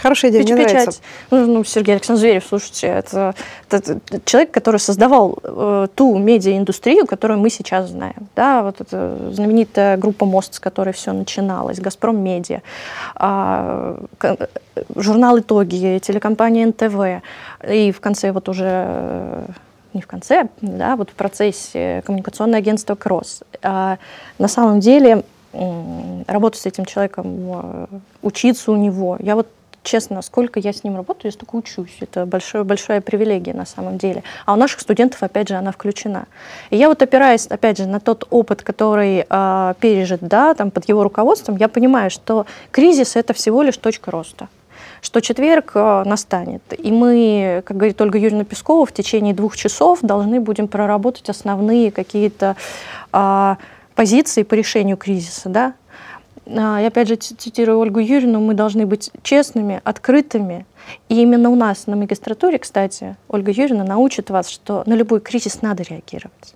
[0.00, 1.00] Хорошая идея, мне нравится.
[1.30, 3.34] Ну, ну, Сергей Александрович Зверев, слушайте, это,
[3.70, 8.28] это, это человек, который создавал э, ту медиаиндустрию, которую мы сейчас знаем.
[8.34, 12.60] Да, вот эта знаменитая группа «Мост», с которой все начиналось, «Газпром Медиа»,
[13.18, 13.98] э,
[14.94, 17.22] журнал «Итоги», телекомпания НТВ,
[17.68, 19.46] и в конце вот уже э,
[19.94, 23.42] не в конце, да, вот в процессе коммуникационное агентство «Кросс».
[23.62, 23.98] А
[24.38, 25.24] на самом деле
[26.26, 27.86] работать с этим человеком, э,
[28.22, 29.16] учиться у него.
[29.20, 29.48] Я вот
[29.86, 31.96] честно, сколько я с ним работаю, я столько учусь.
[32.00, 34.22] Это большое, большая привилегия на самом деле.
[34.44, 36.26] А у наших студентов, опять же, она включена.
[36.70, 40.88] И я вот опираясь, опять же, на тот опыт, который э, пережит, да, там, под
[40.88, 44.48] его руководством, я понимаю, что кризис— это всего лишь точка роста
[45.02, 46.62] что четверг э, настанет.
[46.76, 51.92] И мы, как говорит Ольга Юрьевна Пескова, в течение двух часов должны будем проработать основные
[51.92, 52.56] какие-то
[53.12, 53.58] а,
[53.94, 55.48] позиции по решению кризиса.
[55.48, 55.74] Да?
[56.46, 60.66] А, я опять же цитирую Ольгу Юрьевну, мы должны быть честными, открытыми.
[61.08, 65.62] И именно у нас на магистратуре, кстати, Ольга Юрьевна научит вас, что на любой кризис
[65.62, 66.54] надо реагировать.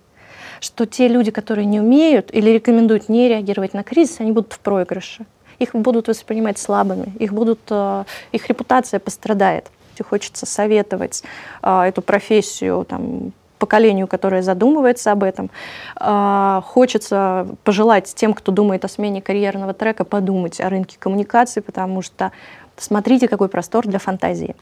[0.61, 4.59] Что те люди, которые не умеют или рекомендуют не реагировать на кризис, они будут в
[4.59, 5.25] проигрыше.
[5.59, 9.69] Их будут воспринимать слабыми, их, будут, а, их репутация пострадает.
[10.09, 11.21] Хочется советовать
[11.61, 15.51] а, эту профессию там, поколению, которое задумывается об этом.
[15.95, 22.01] А, хочется пожелать тем, кто думает о смене карьерного трека, подумать о рынке коммуникации, потому
[22.01, 22.31] что
[22.75, 24.55] смотрите, какой простор для фантазии.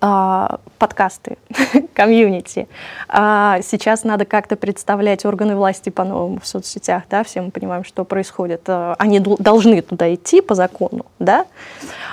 [0.00, 1.36] А, подкасты,
[1.94, 2.68] комьюнити.
[3.08, 8.04] А, сейчас надо как-то представлять органы власти по-новому в соцсетях, да, все мы понимаем, что
[8.04, 8.62] происходит.
[8.66, 11.46] А, они должны туда идти по закону, да.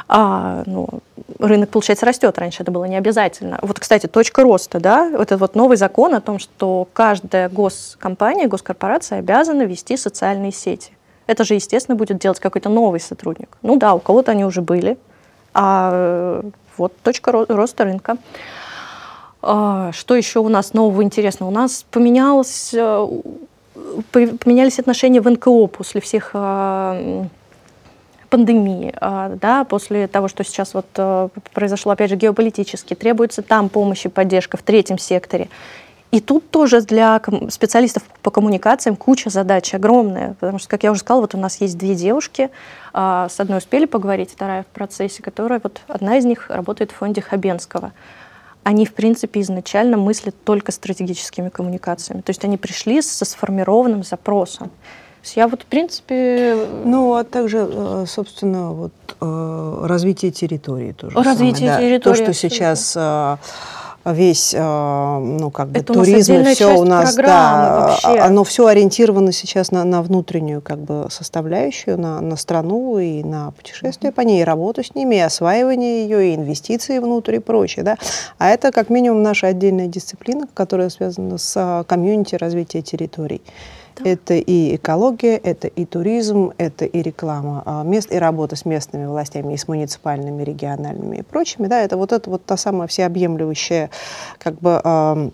[0.07, 0.87] А, ну,
[1.39, 2.37] рынок, получается, растет.
[2.37, 3.59] Раньше это было не обязательно.
[3.61, 9.19] Вот, кстати, точка роста, да, этот вот новый закон о том, что каждая госкомпания, госкорпорация
[9.19, 10.91] обязана вести социальные сети.
[11.27, 13.57] Это же, естественно, будет делать какой-то новый сотрудник.
[13.61, 14.97] Ну да, у кого-то они уже были,
[15.53, 16.41] а
[16.77, 18.17] вот точка роста рынка.
[19.41, 21.49] А, что еще у нас нового интересного?
[21.49, 23.07] У нас поменялось, э,
[24.11, 27.25] поменялись отношения в НКО после всех а,
[28.29, 33.67] пандемии, а, да, после того, что сейчас вот э, произошло, опять же, геополитически, требуется там
[33.67, 35.49] помощь и поддержка в третьем секторе.
[36.11, 40.99] И тут тоже для специалистов по коммуникациям куча задач огромная, потому что, как я уже
[40.99, 42.49] сказала, вот у нас есть две девушки,
[42.93, 46.95] а, с одной успели поговорить, вторая в процессе, которая вот одна из них работает в
[46.95, 47.93] фонде Хабенского.
[48.63, 52.21] Они, в принципе, изначально мыслят только стратегическими коммуникациями.
[52.21, 54.67] То есть они пришли со сформированным запросом.
[54.67, 56.67] То есть я вот, в принципе...
[56.83, 61.15] Ну, а также, э, собственно, вот э, развитие территории тоже.
[61.15, 62.17] Развитие самое, территории.
[62.19, 62.25] Да.
[62.25, 63.37] То, что сейчас э,
[64.05, 68.19] весь, э, ну, как бы Это туризм, и все у нас, да, вообще.
[68.19, 73.51] оно все ориентировано сейчас на, на внутреннюю, как бы, составляющую, на, на страну и на
[73.51, 77.83] путешествия по ней, и работу с ними, и осваивание ее, и инвестиции внутрь и прочее,
[77.83, 77.97] да.
[78.37, 83.41] А это, как минимум, наша отдельная дисциплина, которая связана с а, комьюнити развития территорий.
[83.97, 84.09] Да.
[84.09, 89.05] Это и экология, это и туризм, это и реклама а, мест, и работа с местными
[89.05, 91.67] властями, и с муниципальными, региональными и прочими.
[91.67, 93.89] Да, это вот это вот та самая всеобъемлющая
[94.37, 95.31] как бы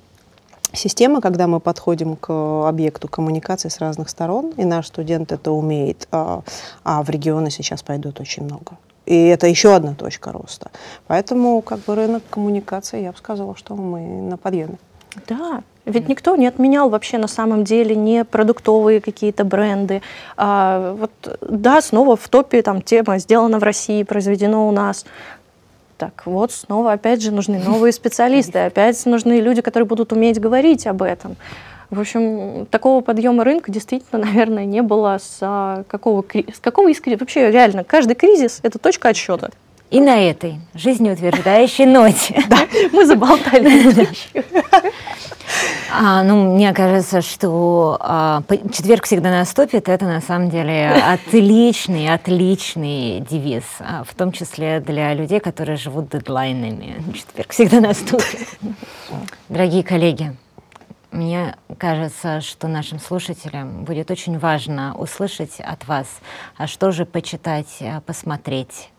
[0.74, 6.08] система, когда мы подходим к объекту коммуникации с разных сторон, и наш студент это умеет,
[6.12, 6.41] а,
[6.84, 8.78] а в регионы сейчас пойдет очень много.
[9.05, 10.70] И это еще одна точка роста.
[11.08, 14.78] Поэтому как бы рынок коммуникации, я бы сказала, что мы на подъеме.
[15.28, 20.01] Да, ведь никто не отменял вообще на самом деле не продуктовые какие-то бренды.
[20.35, 25.05] А, вот, да, снова в топе там тема «Сделано в России», «Произведено у нас».
[25.97, 30.85] Так вот, снова опять же нужны новые специалисты, опять нужны люди, которые будут уметь говорить
[30.85, 31.38] об этом.
[31.89, 36.23] В общем, такого подъема рынка действительно, наверное, не было с а, какого,
[36.53, 37.21] с какого из кризиса.
[37.21, 39.51] Вообще, реально, каждый кризис— это точка отсчета.
[39.89, 42.43] И на этой жизнеутверждающей ноте.
[42.49, 44.07] Да, мы заболтали.
[45.89, 49.88] А, ну, мне кажется, что а, четверг всегда наступит.
[49.88, 56.09] Это на самом деле отличный, отличный девиз, а, в том числе для людей, которые живут
[56.09, 57.01] дедлайнами.
[57.15, 58.47] Четверг всегда наступит.
[59.47, 60.35] Дорогие коллеги,
[61.11, 66.07] мне кажется, что нашим слушателям будет очень важно услышать от вас,
[66.57, 68.89] а что же почитать, а, посмотреть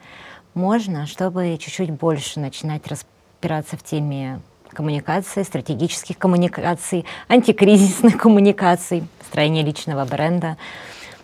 [0.54, 4.40] можно, чтобы чуть-чуть больше начинать разбираться в теме
[4.72, 10.56] коммуникации, стратегических коммуникаций, антикризисных коммуникаций, строения личного бренда.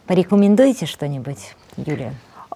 [0.07, 2.15] Порекомендуйте что-нибудь, Юлия?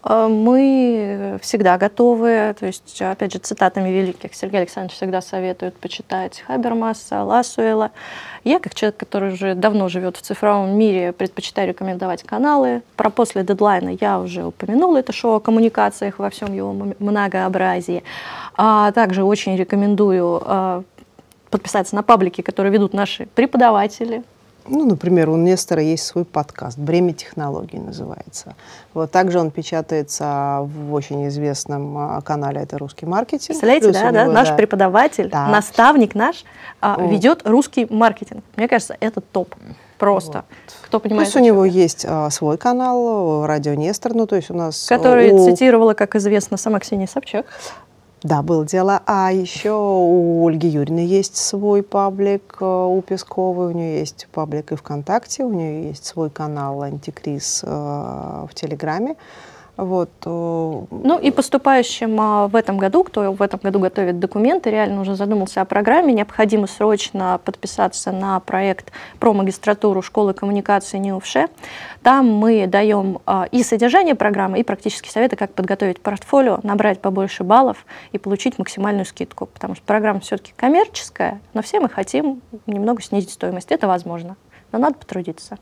[0.09, 6.43] Э, мы всегда готовы, то есть, опять же, цитатами великих Сергей Александрович всегда советует почитать
[6.47, 7.91] Хабермаса, Ласуэла.
[8.43, 12.83] Я, как человек, который уже давно живет в цифровом мире, предпочитаю рекомендовать каналы.
[12.97, 18.03] Про «После дедлайна» я уже упомянула, это шоу о коммуникациях во всем его многообразии.
[18.57, 20.83] А также очень рекомендую э,
[21.51, 24.23] подписаться на паблики, которые ведут наши преподаватели,
[24.69, 28.55] ну, например, у Нестора есть свой подкаст «Бремя технологий» называется.
[28.95, 33.49] Вот также он печатается в очень известном а, канале «Это русский маркетинг».
[33.49, 34.55] Представляете, да, да, наш да.
[34.55, 35.49] преподаватель, да.
[35.49, 36.45] наставник наш
[36.81, 38.45] а, ведет русский маркетинг.
[38.57, 39.55] Мне кажется, это топ.
[39.99, 40.39] просто.
[40.39, 40.77] Вот.
[40.83, 41.27] Кто понимает?
[41.27, 44.87] Есть у него есть а, свой канал, радио Нестор, ну то есть у нас...
[44.87, 45.45] Который у...
[45.45, 47.47] цитировала, как известно, сама Ксения Собчак.
[48.23, 49.01] Да, было дело.
[49.07, 54.73] А еще у Ольги Юрьевны есть свой паблик, э, у Песковой у нее есть паблик
[54.73, 59.15] и ВКонтакте, у нее есть свой канал «Антикриз» э, в Телеграме.
[59.79, 60.11] Вот.
[60.27, 65.03] Э, ну и поступающим а, в этом году, кто в этом году готовит документы, реально
[65.03, 71.49] уже задумался о программе, необходимо срочно подписаться на проект про магистратуру школы коммуникации НИУФШЕ.
[72.03, 77.45] Там мы даем а, и содержание программы, и практические советы, как подготовить портфолио, набрать побольше
[77.45, 83.01] баллов и получить максимальную скидку, потому что программа все-таки коммерческая, но все мы хотим немного
[83.01, 83.71] снизить стоимость.
[83.71, 84.37] Это возможно,
[84.73, 85.57] но надо потрудиться.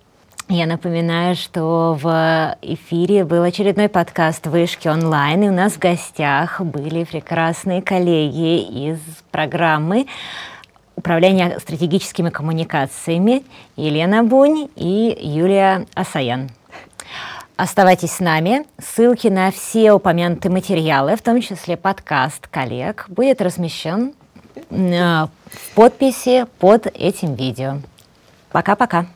[0.49, 6.61] Я напоминаю, что в эфире был очередной подкаст «Вышки онлайн», и у нас в гостях
[6.61, 9.01] были прекрасные коллеги из
[9.33, 10.07] программы
[10.95, 13.43] управления стратегическими коммуникациями
[13.75, 16.51] Елена Бунь и Юлия Асаян.
[17.57, 18.67] Оставайтесь с нами.
[18.79, 24.13] Ссылки на все упомянутые материалы, в том числе подкаст коллег, будет размещен
[24.55, 27.79] э, в подписи под этим видео.
[28.53, 29.07] Пока-пока.